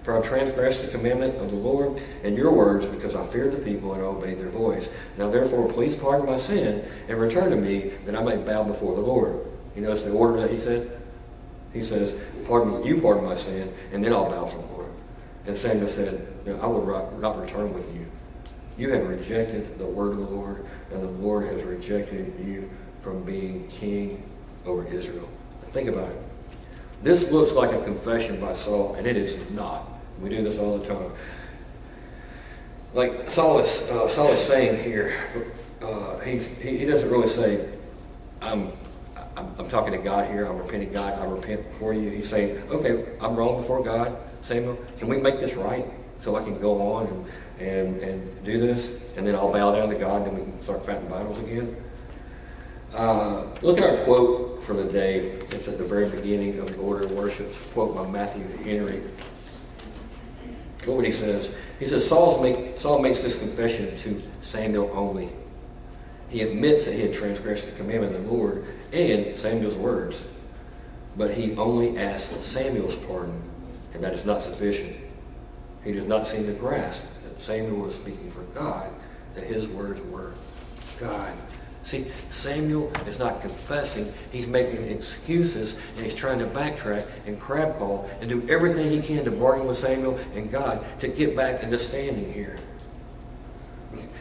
for 0.04 0.18
I've 0.18 0.26
transgressed 0.26 0.92
the 0.92 0.98
commandment 0.98 1.36
of 1.38 1.52
the 1.52 1.58
Lord 1.58 2.02
and 2.24 2.38
your 2.38 2.54
words 2.54 2.88
because 2.88 3.16
I 3.16 3.26
feared 3.28 3.54
the 3.54 3.64
people 3.64 3.94
and 3.94 4.04
obeyed 4.04 4.38
their 4.38 4.50
voice. 4.50 4.96
Now 5.18 5.30
therefore, 5.32 5.72
please 5.72 5.98
pardon 5.98 6.28
my 6.28 6.38
sin 6.38 6.84
and 7.08 7.20
return 7.20 7.50
to 7.50 7.56
me 7.56 7.92
that 8.06 8.16
I 8.16 8.24
may 8.24 8.38
bow 8.38 8.64
before 8.64 8.96
the 8.96 9.02
Lord. 9.02 9.46
You 9.76 9.82
notice 9.82 10.06
the 10.06 10.14
order 10.14 10.42
that 10.42 10.52
he 10.52 10.60
said? 10.60 10.90
He 11.74 11.84
says, 11.84 12.24
Pardon 12.48 12.84
you 12.86 13.02
pardon 13.02 13.26
my 13.26 13.36
sin, 13.36 13.72
and 13.92 14.04
then 14.04 14.14
I'll 14.14 14.30
bow 14.30 14.46
before 14.46 14.64
the 14.64 14.74
Lord. 14.74 14.92
And 15.48 15.58
Samuel 15.58 15.90
said, 15.90 16.26
no, 16.46 16.60
I 16.60 16.66
will 16.68 17.18
not 17.20 17.40
return 17.40 17.74
with 17.74 17.94
you. 17.96 18.05
You 18.78 18.92
have 18.92 19.08
rejected 19.08 19.78
the 19.78 19.86
word 19.86 20.14
of 20.14 20.18
the 20.18 20.36
Lord 20.36 20.66
and 20.92 21.02
the 21.02 21.08
Lord 21.08 21.48
has 21.48 21.64
rejected 21.64 22.34
you 22.40 22.70
from 23.02 23.24
being 23.24 23.68
king 23.70 24.24
over 24.66 24.86
Israel. 24.88 25.30
Think 25.68 25.90
about 25.90 26.12
it. 26.12 26.18
This 27.04 27.32
looks 27.32 27.54
like 27.54 27.72
a 27.72 27.84
confession 27.84 28.40
by 28.40 28.56
Saul, 28.56 28.96
and 28.96 29.06
it 29.06 29.18
is 29.18 29.54
not. 29.54 29.88
We 30.22 30.30
do 30.30 30.42
this 30.44 30.60
all 30.60 30.78
the 30.78 30.88
time. 30.88 31.12
Like 32.94 33.30
Saul 33.30 33.60
is, 33.60 33.92
uh, 33.92 34.08
Saul 34.10 34.30
is 34.30 34.40
saying 34.40 34.84
here, 34.84 35.14
uh, 35.82 36.20
he, 36.20 36.40
he 36.40 36.86
doesn't 36.86 37.12
really 37.12 37.28
say, 37.28 37.70
I'm, 38.42 38.72
I'm, 39.36 39.54
I'm, 39.60 39.70
talking 39.70 39.92
to 39.92 40.00
God 40.00 40.32
here, 40.32 40.46
I'm 40.46 40.58
repenting 40.58 40.94
God, 40.94 41.20
I 41.20 41.26
repent 41.26 41.62
for 41.78 41.94
you. 41.94 42.10
He's 42.10 42.30
saying, 42.30 42.58
okay, 42.70 43.06
I'm 43.22 43.36
wrong 43.36 43.58
before 43.58 43.84
God, 43.84 44.16
Samuel. 44.44 44.80
Can 44.98 45.10
we 45.10 45.20
make 45.20 45.40
this 45.42 45.56
right 45.56 45.86
so 46.22 46.36
I 46.36 46.44
can 46.44 46.60
go 46.60 46.94
on 46.94 47.08
and 47.08 47.26
and, 47.60 48.02
and 48.02 48.46
do 48.46 48.60
this, 48.60 49.16
and 49.18 49.26
then 49.26 49.36
I'll 49.36 49.52
bow 49.52 49.74
down 49.74 49.90
to 49.90 49.96
God, 49.96 50.28
and 50.28 50.38
then 50.38 50.46
we 50.46 50.52
can 50.52 50.62
start 50.62 50.86
fighting 50.86 51.08
battles 51.08 51.42
again. 51.42 51.76
Uh, 52.94 53.48
look 53.62 53.78
at 53.78 53.90
our 53.90 53.98
quote 54.04 54.64
for 54.64 54.74
the 54.74 54.92
day. 54.92 55.32
It's 55.52 55.68
at 55.68 55.78
the 55.78 55.86
very 55.86 56.10
beginning 56.10 56.60
of 56.60 56.76
the 56.76 56.82
order 56.82 57.06
of 57.06 57.12
worship. 57.12 57.48
It's 57.48 57.70
a 57.70 57.74
quote 57.74 57.96
by 57.96 58.08
Matthew 58.10 58.46
Henry. 58.58 59.02
Look 60.86 60.98
what 60.98 61.06
he 61.06 61.12
says. 61.12 61.60
He 61.80 61.86
says, 61.88 62.10
make, 62.42 62.80
Saul 62.80 63.02
makes 63.02 63.24
this 63.24 63.40
confession 63.40 63.88
to 64.00 64.22
Samuel 64.42 64.92
only. 64.94 65.30
He 66.30 66.42
admits 66.42 66.86
that 66.86 66.96
he 66.96 67.02
had 67.02 67.14
transgressed 67.14 67.72
the 67.72 67.84
commandment 67.84 68.16
of 68.16 68.26
the 68.26 68.32
Lord 68.32 68.66
and 68.94 69.38
Samuel's 69.38 69.78
words, 69.78 70.42
but 71.18 71.34
he 71.34 71.56
only 71.58 71.98
asks 71.98 72.36
Samuel's 72.38 73.06
pardon, 73.06 73.42
and 73.94 74.04
that 74.04 74.14
is 74.14 74.26
not 74.26 74.42
sufficient. 74.42 75.05
He 75.86 75.94
does 75.94 76.08
not 76.08 76.28
seem 76.28 76.46
to 76.48 76.54
grasp 76.54 77.24
that 77.24 77.42
Samuel 77.42 77.86
was 77.86 77.96
speaking 77.96 78.32
for 78.32 78.42
God, 78.58 78.90
that 79.36 79.46
his 79.46 79.70
words 79.70 80.06
were 80.08 80.34
God. 81.00 81.32
See, 81.84 82.06
Samuel 82.32 82.92
is 83.08 83.20
not 83.20 83.42
confessing. 83.42 84.12
He's 84.32 84.48
making 84.48 84.90
excuses 84.90 85.80
and 85.96 86.04
he's 86.04 86.16
trying 86.16 86.40
to 86.40 86.46
backtrack 86.46 87.06
and 87.28 87.40
crab 87.40 87.78
call 87.78 88.10
and 88.20 88.30
do 88.30 88.44
everything 88.50 88.90
he 88.90 89.08
can 89.08 89.24
to 89.24 89.32
bargain 89.32 89.68
with 89.68 89.78
Samuel 89.78 90.18
and 90.34 90.52
God 90.52 90.84
to 91.02 91.08
get 91.08 91.36
back 91.36 91.62
into 91.62 91.78
standing 91.78 92.34
here. 92.34 92.58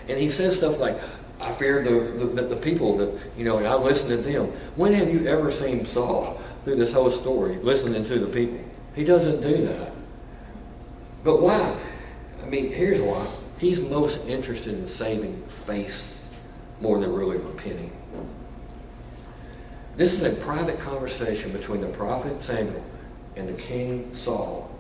And 0.09 0.21
he 0.21 0.29
says 0.29 0.59
stuff 0.59 0.79
like, 0.79 0.97
I 1.41 1.53
fear 1.53 1.83
the, 1.83 2.27
the, 2.27 2.43
the 2.43 2.57
people 2.57 2.99
that, 2.99 3.19
you 3.39 3.47
know, 3.47 3.57
and 3.57 3.67
I 3.67 3.75
listen 3.77 4.11
to 4.11 4.23
them. 4.23 4.49
When 4.77 4.93
have 4.93 5.09
you 5.09 5.27
ever 5.27 5.51
seen 5.51 5.87
Saul 5.87 6.39
through 6.65 6.77
this 6.77 6.93
whole 6.93 7.11
story 7.11 7.57
listening 7.57 8.05
to 8.05 8.19
the 8.19 8.27
people? 8.27 8.63
He 8.95 9.05
doesn't 9.05 9.41
do 9.41 9.65
that. 9.69 9.94
But 11.25 11.41
why? 11.41 11.77
I 12.43 12.47
mean, 12.47 12.71
here's 12.71 13.01
why. 13.01 13.27
He's 13.59 13.89
most 13.89 14.29
interested 14.29 14.75
in 14.75 14.87
saving 14.87 15.35
face 15.49 16.35
more 16.81 17.01
than 17.01 17.13
really 17.15 17.39
repenting. 17.39 17.91
This 19.97 20.21
is 20.21 20.39
a 20.39 20.45
private 20.45 20.79
conversation 20.81 21.53
between 21.53 21.81
the 21.81 21.89
prophet 21.89 22.43
Samuel 22.43 22.85
and 23.37 23.49
the 23.49 23.55
king 23.55 24.15
Saul. 24.15 24.71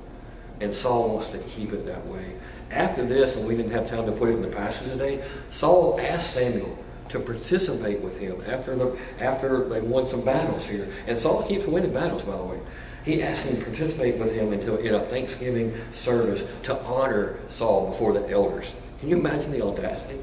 And 0.61 0.74
Saul 0.74 1.14
wants 1.14 1.30
to 1.30 1.38
keep 1.50 1.72
it 1.72 1.87
that 1.87 2.04
way. 2.07 2.33
After 2.70 3.04
this, 3.07 3.37
and 3.38 3.48
we 3.48 3.57
didn't 3.57 3.72
have 3.72 3.88
time 3.88 4.07
to 4.07 4.12
put 4.12 4.28
it 4.28 4.33
in 4.33 4.42
the 4.42 4.48
passage 4.48 4.92
today, 4.92 5.24
Saul 5.50 5.98
asked 6.00 6.35
Samuel 6.35 6.83
to 7.10 7.20
participate 7.20 8.00
with 8.00 8.18
him 8.18 8.40
after 8.48 8.74
the, 8.74 8.98
after 9.20 9.68
they 9.68 9.80
won 9.80 10.06
some 10.06 10.24
battles 10.24 10.68
here. 10.70 10.86
And 11.06 11.18
Saul 11.18 11.42
keeps 11.46 11.66
winning 11.66 11.92
battles, 11.92 12.24
by 12.24 12.36
the 12.36 12.44
way. 12.44 12.60
He 13.04 13.22
asked 13.22 13.50
him 13.50 13.58
to 13.58 13.64
participate 13.70 14.18
with 14.18 14.34
him 14.34 14.52
into, 14.52 14.78
in 14.78 14.94
a 14.94 15.00
Thanksgiving 15.00 15.74
service 15.92 16.52
to 16.62 16.80
honor 16.84 17.38
Saul 17.50 17.88
before 17.88 18.14
the 18.14 18.28
elders. 18.30 18.80
Can 19.00 19.10
you 19.10 19.18
imagine 19.18 19.52
the 19.52 19.62
audacity? 19.62 20.18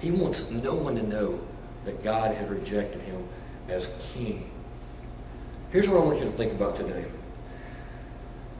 He 0.00 0.10
wants 0.10 0.50
no 0.50 0.74
one 0.74 0.96
to 0.96 1.02
know 1.02 1.40
that 1.84 2.04
God 2.04 2.34
had 2.34 2.50
rejected 2.50 3.00
him 3.02 3.26
as 3.68 4.06
king. 4.14 4.50
Here's 5.72 5.88
what 5.88 6.02
I 6.02 6.04
want 6.04 6.18
you 6.18 6.24
to 6.26 6.30
think 6.32 6.52
about 6.52 6.76
today. 6.76 7.04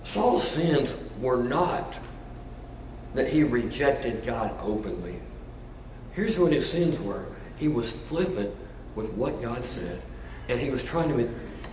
Saul's 0.05 0.49
sins 0.49 1.11
were 1.21 1.43
not 1.43 1.99
that 3.15 3.29
he 3.29 3.43
rejected 3.43 4.25
God 4.25 4.53
openly. 4.63 5.17
Here's 6.13 6.39
what 6.39 6.53
his 6.53 6.71
sins 6.71 7.03
were. 7.03 7.27
He 7.57 7.69
was 7.69 8.07
flippant 8.09 8.55
with 8.95 9.13
what 9.15 9.41
God 9.43 9.65
said, 9.65 10.01
and 10.49 10.59
he 10.59 10.71
was 10.71 10.85
trying 10.85 11.09
to 11.17 11.29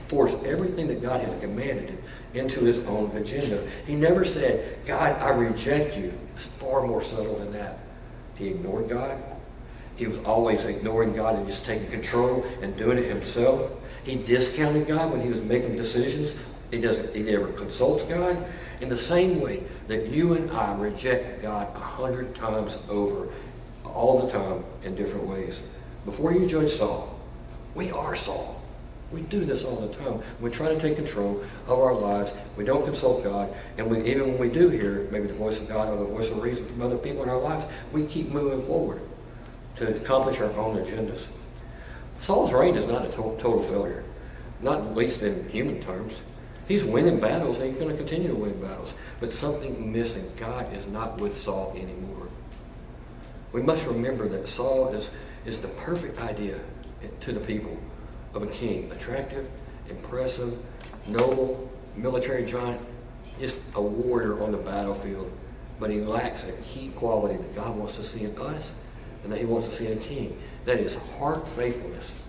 force 0.08 0.44
everything 0.46 0.88
that 0.88 1.02
God 1.02 1.22
has 1.22 1.40
commanded 1.40 1.98
into 2.34 2.66
his 2.66 2.88
own 2.88 3.16
agenda. 3.18 3.66
He 3.86 3.96
never 3.96 4.24
said, 4.24 4.78
God, 4.86 5.20
I 5.22 5.30
reject 5.30 5.98
you. 5.98 6.14
It's 6.36 6.52
far 6.52 6.86
more 6.86 7.02
subtle 7.02 7.36
than 7.36 7.54
that. 7.54 7.80
He 8.36 8.50
ignored 8.50 8.90
God. 8.90 9.20
He 9.96 10.06
was 10.06 10.24
always 10.26 10.68
ignoring 10.68 11.14
God 11.14 11.36
and 11.36 11.48
just 11.48 11.66
taking 11.66 11.90
control 11.90 12.46
and 12.62 12.78
doing 12.78 13.00
it 13.00 13.06
himself. 13.06 13.84
He 14.06 14.16
discounted 14.24 14.88
God 14.88 15.12
when 15.12 15.22
he 15.22 15.30
was 15.30 15.44
making 15.44 15.76
decisions. 15.76 16.44
He 16.70 16.80
doesn't. 16.80 17.16
He 17.16 17.30
never 17.30 17.52
consults 17.54 18.08
God. 18.08 18.38
In 18.80 18.90
the 18.90 18.98
same 18.98 19.42
way 19.42 19.64
that 19.88 20.08
you 20.08 20.34
and 20.36 20.52
I 20.52 20.76
reject 20.76 21.42
God 21.42 21.76
a 21.76 21.80
hundred 21.80 22.36
times 22.36 22.88
over, 22.92 23.30
all 23.94 24.26
the 24.26 24.32
time 24.32 24.64
in 24.84 24.96
different 24.96 25.28
ways. 25.28 25.78
Before 26.06 26.34
you 26.34 26.48
judge 26.48 26.70
Saul, 26.70 27.20
we 27.76 27.92
are 27.92 28.16
Saul. 28.16 28.62
We 29.12 29.22
do 29.22 29.46
this 29.46 29.64
all 29.64 29.78
the 29.78 29.94
time. 29.94 30.22
We 30.42 30.50
try 30.50 30.74
to 30.74 30.80
take 30.80 30.98
control 30.98 31.42
of 31.68 31.80
our 31.80 31.94
lives. 31.94 32.42
We 32.58 32.66
don't 32.66 32.84
consult 32.84 33.24
God. 33.24 33.54
And 33.78 33.90
we, 33.90 34.02
even 34.04 34.32
when 34.32 34.38
we 34.38 34.50
do 34.50 34.70
hear 34.70 35.08
maybe 35.12 35.28
the 35.28 35.34
voice 35.34 35.64
of 35.64 35.70
God 35.70 35.90
or 35.90 35.98
the 35.98 36.06
voice 36.06 36.32
of 36.32 36.44
reason 36.44 36.68
from 36.74 36.82
other 36.82 36.98
people 36.98 37.24
in 37.24 37.30
our 37.30 37.40
lives, 37.40 37.68
we 37.94 38.06
keep 38.06 38.30
moving 38.30 38.66
forward 38.66 39.02
to 39.78 39.96
accomplish 39.96 40.42
our 40.42 40.52
own 40.58 40.78
agendas. 40.78 41.38
Saul's 42.20 42.52
reign 42.52 42.76
is 42.76 42.90
not 42.90 43.06
a 43.06 43.10
to- 43.10 43.38
total 43.40 43.62
failure, 43.62 44.04
not 44.62 44.96
least 44.96 45.24
in 45.24 45.48
human 45.50 45.80
terms. 45.82 46.26
He's 46.68 46.84
winning 46.84 47.22
battles 47.22 47.62
and 47.62 47.70
he's 47.70 47.80
going 47.80 47.92
to 47.92 47.98
continue 47.98 48.30
to 48.30 48.36
win 48.36 48.60
battles. 48.60 49.00
But 49.22 49.32
something 49.32 49.92
missing. 49.92 50.30
God 50.38 50.74
is 50.74 50.88
not 50.88 51.22
with 51.22 51.38
Saul 51.38 51.74
anymore. 51.78 52.17
We 53.52 53.62
must 53.62 53.90
remember 53.90 54.28
that 54.30 54.48
Saul 54.48 54.90
is, 54.90 55.18
is 55.46 55.62
the 55.62 55.70
perfect 55.70 56.20
idea 56.22 56.60
to 57.22 57.32
the 57.32 57.40
people 57.40 57.78
of 58.34 58.44
a 58.44 58.48
king. 58.48 58.92
Attractive, 58.92 59.50
impressive, 59.90 60.58
noble, 61.08 61.72
military 61.96 62.46
giant, 62.46 62.82
just 63.40 63.76
a 63.76 63.82
warrior 63.82 64.44
on 64.44 64.52
the 64.52 64.58
battlefield. 64.58 65.32
But 65.80 65.92
he 65.92 66.02
lacks 66.02 66.50
a 66.50 66.62
key 66.64 66.90
quality 66.96 67.38
that 67.38 67.56
God 67.56 67.78
wants 67.78 67.98
to 67.98 68.04
see 68.04 68.26
in 68.26 68.38
us 68.38 68.84
and 69.24 69.32
that 69.32 69.40
he 69.40 69.46
wants 69.46 69.70
to 69.70 69.76
see 69.76 69.92
in 69.92 69.98
a 69.98 70.02
king. 70.02 70.42
That 70.66 70.80
is 70.80 71.02
heart 71.14 71.48
faithfulness 71.48 72.28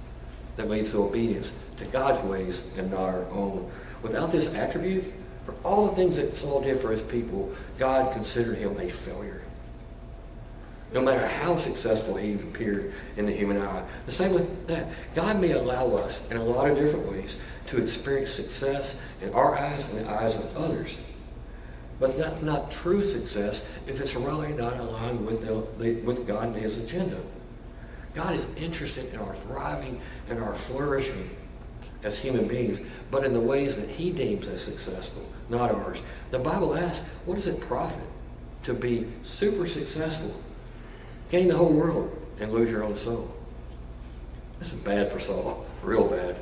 that 0.57 0.69
leads 0.69 0.93
to 0.93 1.05
obedience 1.05 1.71
to 1.79 1.85
God's 1.87 2.23
ways 2.29 2.77
and 2.79 2.91
not 2.91 3.01
our 3.01 3.29
own. 3.31 3.71
Without 4.03 4.33
this 4.33 4.55
attribute, 4.55 5.05
for 5.45 5.55
all 5.65 5.87
the 5.87 5.95
things 5.95 6.17
that 6.17 6.37
Saul 6.37 6.61
did 6.61 6.79
for 6.79 6.91
his 6.91 7.03
people, 7.07 7.53
God 7.79 8.13
considered 8.13 8.59
him 8.59 8.79
a 8.79 8.91
failure. 8.91 9.43
No 10.93 11.03
matter 11.03 11.27
how 11.27 11.59
successful 11.59 12.17
he 12.17 12.35
appeared 12.35 12.93
in 13.17 13.27
the 13.27 13.33
human 13.33 13.61
eye. 13.61 13.83
The 14.07 14.13
same 14.13 14.33
with 14.33 14.67
that. 14.69 14.87
God 15.15 15.41
may 15.41 15.53
allow 15.53 15.95
us 15.97 16.31
in 16.31 16.39
a 16.39 16.43
lot 16.43 16.71
of 16.71 16.79
different 16.79 17.09
ways 17.09 17.45
to 17.67 17.83
experience 17.83 18.33
success 18.33 19.23
in 19.23 19.33
our 19.35 19.57
eyes 19.57 19.93
and 19.93 20.05
the 20.05 20.11
eyes 20.11 20.45
of 20.45 20.65
others. 20.65 21.21
But 22.01 22.17
that's 22.17 22.43
not 22.43 22.71
true 22.71 23.03
success 23.03 23.85
if 23.87 24.01
it's 24.01 24.17
really 24.17 24.53
not 24.55 24.79
aligned 24.79 25.27
with, 25.27 25.47
the, 25.47 26.01
with 26.07 26.27
God 26.27 26.49
and 26.49 26.57
his 26.57 26.85
agenda. 26.85 27.19
God 28.15 28.35
is 28.35 28.57
interested 28.57 29.13
in 29.13 29.21
our 29.21 29.35
thriving 29.35 30.01
and 30.31 30.43
our 30.43 30.55
flourishing 30.55 31.29
as 32.05 32.21
human 32.23 32.47
beings, 32.47 32.89
but 33.11 33.25
in 33.25 33.33
the 33.33 33.41
ways 33.41 33.81
that 33.81 33.91
he 33.91 34.11
deems 34.13 34.49
as 34.49 34.63
successful, 34.63 35.31
not 35.49 35.71
ours. 35.71 36.05
The 36.31 36.39
Bible 36.39 36.77
asks, 36.77 37.07
what 37.27 37.35
does 37.35 37.49
it 37.49 37.61
profit 37.61 38.07
to 38.65 38.75
be 38.75 39.07
super 39.23 39.67
successful, 39.67 40.41
gain 41.31 41.49
the 41.49 41.57
whole 41.57 41.73
world, 41.73 42.15
and 42.41 42.53
lose 42.53 42.71
your 42.71 42.85
own 42.85 42.97
soul? 42.97 43.31
This 44.59 44.73
is 44.73 44.81
bad 44.81 45.09
for 45.09 45.21
Saul, 45.21 45.67
real 45.83 46.09
bad. 46.09 46.37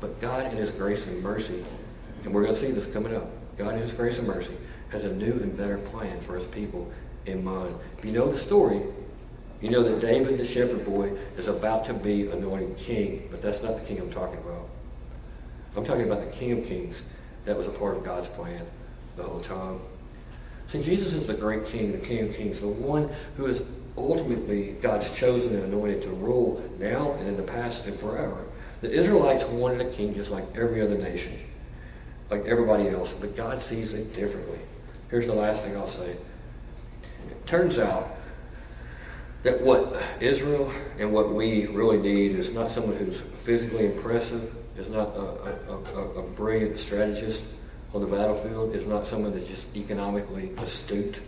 But 0.00 0.20
God 0.20 0.50
in 0.52 0.56
his 0.56 0.72
grace 0.72 1.12
and 1.12 1.22
mercy, 1.22 1.64
and 2.24 2.32
we're 2.32 2.42
going 2.42 2.54
to 2.54 2.60
see 2.60 2.72
this 2.72 2.92
coming 2.92 3.14
up, 3.14 3.28
God 3.56 3.74
in 3.74 3.80
his 3.80 3.96
grace 3.96 4.18
and 4.18 4.28
mercy 4.28 4.56
has 4.90 5.04
a 5.04 5.14
new 5.14 5.32
and 5.32 5.56
better 5.56 5.78
plan 5.78 6.18
for 6.20 6.34
his 6.34 6.48
people 6.48 6.90
in 7.26 7.44
mind. 7.44 7.74
If 7.98 8.04
you 8.04 8.12
know 8.12 8.30
the 8.30 8.38
story, 8.38 8.80
you 9.60 9.70
know 9.70 9.82
that 9.82 10.00
David, 10.00 10.38
the 10.38 10.46
shepherd 10.46 10.84
boy, 10.86 11.12
is 11.36 11.48
about 11.48 11.84
to 11.86 11.94
be 11.94 12.30
anointed 12.30 12.78
king, 12.78 13.28
but 13.30 13.42
that's 13.42 13.62
not 13.62 13.78
the 13.78 13.86
king 13.86 14.00
I'm 14.00 14.10
talking 14.10 14.38
about. 14.38 14.68
I'm 15.76 15.84
talking 15.84 16.04
about 16.04 16.24
the 16.24 16.36
King 16.36 16.58
of 16.58 16.66
Kings 16.66 17.08
that 17.44 17.56
was 17.56 17.66
a 17.66 17.70
part 17.70 17.96
of 17.96 18.04
God's 18.04 18.28
plan 18.28 18.66
the 19.16 19.22
whole 19.22 19.40
time. 19.40 19.80
See, 20.66 20.82
Jesus 20.82 21.14
is 21.14 21.26
the 21.26 21.34
great 21.34 21.66
King, 21.66 21.92
the 21.92 21.98
King 21.98 22.28
of 22.28 22.36
Kings, 22.36 22.60
the 22.60 22.68
one 22.68 23.08
who 23.36 23.46
is 23.46 23.70
ultimately 23.98 24.72
God's 24.82 25.18
chosen 25.18 25.56
and 25.56 25.72
anointed 25.72 26.02
to 26.02 26.10
rule 26.10 26.62
now 26.78 27.12
and 27.12 27.28
in 27.28 27.36
the 27.36 27.42
past 27.42 27.86
and 27.86 27.98
forever. 27.98 28.44
The 28.80 28.90
Israelites 28.90 29.44
wanted 29.46 29.80
a 29.80 29.90
king 29.90 30.14
just 30.14 30.30
like 30.30 30.44
every 30.54 30.80
other 30.80 30.98
nation, 30.98 31.36
like 32.30 32.44
everybody 32.46 32.88
else, 32.88 33.20
but 33.20 33.36
God 33.36 33.60
sees 33.60 33.94
it 33.94 34.14
differently. 34.14 34.58
Here's 35.10 35.26
the 35.26 35.34
last 35.34 35.66
thing 35.66 35.76
I'll 35.76 35.88
say. 35.88 36.10
It 36.10 37.46
turns 37.46 37.78
out 37.78 38.06
that 39.42 39.62
what 39.62 40.00
Israel 40.20 40.72
and 40.98 41.12
what 41.12 41.32
we 41.32 41.66
really 41.66 41.98
need 41.98 42.32
is 42.32 42.54
not 42.54 42.70
someone 42.70 42.96
who's 42.96 43.20
physically 43.20 43.86
impressive, 43.86 44.54
is 44.76 44.90
not 44.90 45.08
a, 45.08 45.20
a, 45.20 45.82
a, 45.94 46.20
a 46.20 46.30
brilliant 46.30 46.78
strategist 46.78 47.60
on 47.94 48.00
the 48.00 48.06
battlefield, 48.06 48.74
is 48.74 48.86
not 48.86 49.06
someone 49.06 49.32
that's 49.32 49.48
just 49.48 49.76
economically 49.76 50.50
astute, 50.58 51.20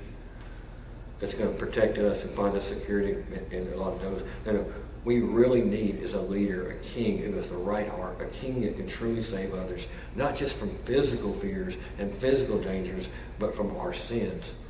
that's 1.21 1.37
going 1.39 1.53
to 1.53 1.59
protect 1.59 1.99
us 1.99 2.25
and 2.25 2.35
find 2.35 2.57
us 2.57 2.67
security 2.67 3.23
in, 3.51 3.69
a 3.73 3.77
lot 3.77 3.93
of 3.93 4.01
those. 4.01 4.27
No, 4.47 4.53
no. 4.53 4.73
We 5.05 5.21
really 5.21 5.63
need 5.63 5.97
is 5.97 6.15
a 6.15 6.21
leader, 6.21 6.73
a 6.73 6.75
king 6.85 7.19
who 7.19 7.33
has 7.33 7.51
the 7.51 7.57
right 7.57 7.89
heart, 7.89 8.21
a 8.21 8.27
king 8.27 8.61
that 8.63 8.77
can 8.77 8.87
truly 8.87 9.23
save 9.23 9.55
others, 9.55 9.95
not 10.15 10.37
just 10.37 10.61
from 10.61 10.69
physical 10.69 11.33
fears 11.33 11.81
and 11.99 12.13
physical 12.13 12.61
dangers, 12.61 13.15
but 13.39 13.55
from 13.55 13.75
our 13.77 13.95
sins 13.95 14.67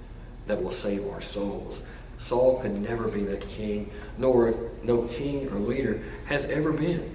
that 0.46 0.62
will 0.62 0.72
save 0.72 1.06
our 1.08 1.20
souls. 1.20 1.88
Saul 2.18 2.60
could 2.60 2.72
never 2.72 3.08
be 3.08 3.24
that 3.24 3.40
king, 3.40 3.90
nor 4.18 4.54
no 4.84 5.06
king 5.08 5.48
or 5.48 5.58
leader 5.58 6.00
has 6.26 6.48
ever 6.50 6.72
been 6.72 7.10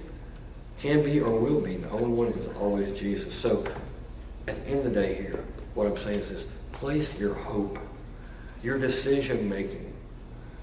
can 0.78 1.02
be 1.02 1.20
or 1.20 1.38
will 1.38 1.60
be. 1.60 1.76
The 1.76 1.90
only 1.90 2.08
one 2.08 2.28
is 2.28 2.48
always 2.58 2.98
Jesus. 2.98 3.34
So 3.34 3.64
at 4.46 4.56
the 4.56 4.70
end 4.70 4.78
of 4.80 4.94
the 4.94 5.00
day 5.00 5.14
here, 5.14 5.44
what 5.74 5.86
I'm 5.86 5.96
saying 5.96 6.20
is 6.20 6.30
this, 6.30 6.48
place 6.72 7.20
your 7.20 7.34
hope, 7.34 7.78
your 8.66 8.80
decision 8.80 9.48
making, 9.48 9.94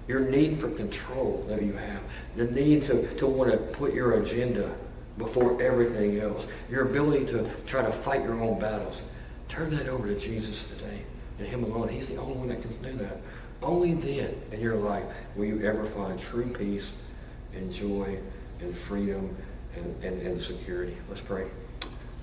your 0.09 0.19
need 0.19 0.57
for 0.57 0.69
control 0.71 1.45
that 1.47 1.61
you 1.61 1.71
have, 1.71 2.03
the 2.35 2.51
need 2.51 2.83
to, 2.83 3.07
to 3.15 3.25
want 3.25 3.49
to 3.49 3.57
put 3.77 3.93
your 3.93 4.21
agenda 4.21 4.75
before 5.17 5.61
everything 5.61 6.19
else, 6.19 6.51
your 6.69 6.83
ability 6.89 7.25
to 7.25 7.49
try 7.65 7.81
to 7.81 7.93
fight 7.93 8.21
your 8.21 8.41
own 8.41 8.59
battles. 8.59 9.15
Turn 9.47 9.69
that 9.69 9.87
over 9.87 10.13
to 10.13 10.19
Jesus 10.19 10.81
today 10.81 10.99
and 11.39 11.47
Him 11.47 11.63
alone. 11.63 11.87
He's 11.87 12.13
the 12.13 12.19
only 12.19 12.37
one 12.39 12.49
that 12.49 12.61
can 12.61 12.71
do 12.81 12.91
that. 13.03 13.21
Only 13.61 13.93
then 13.93 14.35
in 14.51 14.59
your 14.59 14.75
life 14.75 15.05
will 15.37 15.45
you 15.45 15.65
ever 15.65 15.85
find 15.85 16.19
true 16.19 16.47
peace 16.47 17.09
and 17.55 17.71
joy 17.71 18.19
and 18.59 18.75
freedom 18.75 19.33
and, 19.77 20.03
and, 20.03 20.21
and 20.27 20.41
security. 20.41 20.97
Let's 21.07 21.21
pray. 21.21 21.47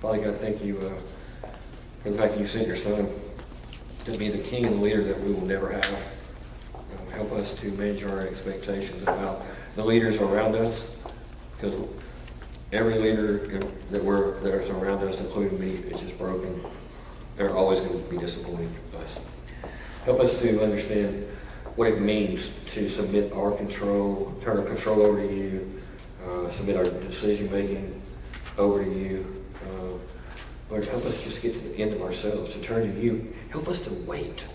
Father 0.01 0.23
God, 0.25 0.37
thank 0.41 0.63
you 0.63 0.77
uh, 0.77 1.49
for 2.03 2.11
the 2.11 2.19
fact 2.19 2.35
that 2.35 2.41
you 2.41 2.47
sent 2.47 2.67
your 2.67 2.77
son 2.77 3.09
to 4.05 4.17
be 4.17 4.29
the 4.29 4.43
king 4.43 4.67
and 4.67 4.81
leader 4.81 5.03
that 5.03 5.21
we 5.21 5.33
will 5.33 5.47
never 5.47 5.71
have. 5.71 6.17
Um, 6.75 7.11
help 7.13 7.33
us 7.33 7.61
to 7.61 7.71
manage 7.73 8.05
our 8.05 8.27
expectations 8.27 9.03
about 9.03 9.43
the 9.77 9.85
leaders 9.85 10.21
around 10.23 10.55
us, 10.57 11.07
because 11.57 11.87
every 12.73 12.95
leader 12.95 13.39
that 13.91 14.03
we're 14.03 14.41
that 14.41 14.55
is 14.55 14.71
around 14.71 15.03
us, 15.05 15.25
including 15.25 15.61
me, 15.61 15.73
is 15.73 16.01
just 16.01 16.19
broken. 16.19 16.61
They're 17.37 17.55
always 17.55 17.85
going 17.85 18.03
to 18.03 18.11
be 18.11 18.19
disappointing 18.19 18.75
us. 19.03 19.47
Help 20.05 20.21
us 20.21 20.41
to 20.43 20.63
understand 20.63 21.27
what 21.77 21.89
it 21.89 22.01
means 22.01 22.65
to 22.75 22.89
submit 22.89 23.33
our 23.33 23.53
control, 23.53 24.35
turn 24.43 24.59
our 24.59 24.65
control 24.65 25.03
over 25.03 25.21
to 25.21 25.35
you, 25.35 25.81
uh, 26.27 26.51
submit 26.51 26.77
our 26.77 26.85
decision 27.07 27.51
making 27.53 28.03
over 28.59 28.85
to 28.85 28.91
you. 28.91 29.40
Lord, 30.71 30.85
help 30.85 31.05
us 31.05 31.25
just 31.25 31.43
get 31.43 31.53
to 31.53 31.59
the 31.59 31.83
end 31.83 31.93
of 31.93 32.03
ourselves, 32.03 32.55
to 32.55 32.63
turn 32.63 32.95
to 32.95 33.01
you. 33.01 33.33
Help 33.51 33.67
us 33.69 33.85
to 33.89 34.09
wait 34.09 34.47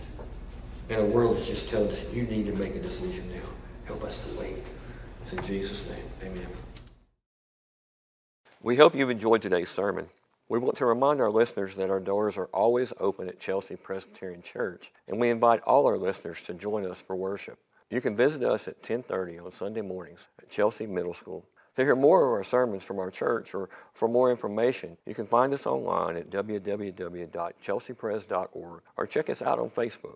in 0.90 1.00
a 1.00 1.06
world 1.06 1.36
that's 1.36 1.48
just 1.48 1.70
telling 1.70 1.90
us 1.90 2.14
you 2.14 2.24
need 2.24 2.46
to 2.46 2.54
make 2.54 2.76
a 2.76 2.80
decision 2.80 3.30
now. 3.34 3.50
Help 3.86 4.04
us 4.04 4.32
to 4.32 4.40
wait. 4.40 4.56
It's 5.24 5.34
in 5.34 5.44
Jesus' 5.44 5.92
name. 5.92 6.32
Amen. 6.32 6.48
We 8.62 8.76
hope 8.76 8.96
you've 8.96 9.10
enjoyed 9.10 9.42
today's 9.42 9.70
sermon. 9.70 10.08
We 10.48 10.60
want 10.60 10.78
to 10.78 10.86
remind 10.86 11.20
our 11.22 11.32
listeners 11.32 11.76
that 11.76 11.90
our 11.90 12.00
doors 12.00 12.38
are 12.38 12.50
always 12.54 12.94
open 13.00 13.28
at 13.28 13.40
Chelsea 13.40 13.76
Presbyterian 13.76 14.42
Church, 14.42 14.92
and 15.08 15.20
we 15.20 15.30
invite 15.30 15.62
all 15.62 15.88
our 15.88 15.98
listeners 15.98 16.42
to 16.44 16.54
join 16.54 16.86
us 16.86 17.02
for 17.02 17.16
worship. 17.16 17.58
You 17.90 18.00
can 18.00 18.16
visit 18.16 18.44
us 18.44 18.68
at 18.68 18.82
10:30 18.84 19.40
on 19.40 19.52
Sunday 19.52 19.82
mornings 19.82 20.28
at 20.40 20.50
Chelsea 20.50 20.86
Middle 20.86 21.14
School. 21.14 21.46
To 21.76 21.84
hear 21.84 21.96
more 21.96 22.26
of 22.26 22.32
our 22.32 22.44
sermons 22.44 22.84
from 22.84 22.98
our 23.00 23.12
church 23.12 23.54
or 23.54 23.70
for 23.94 24.08
more 24.08 24.32
information, 24.32 24.98
you 25.06 25.14
can 25.14 25.28
find 25.28 25.54
us 25.54 25.68
online 25.68 26.16
at 26.16 26.30
www.chelseapres.org 26.30 28.82
or 28.98 29.08
check 29.08 29.30
us 29.30 29.42
out 29.42 29.60
on 29.60 29.70
Facebook. 29.70 30.16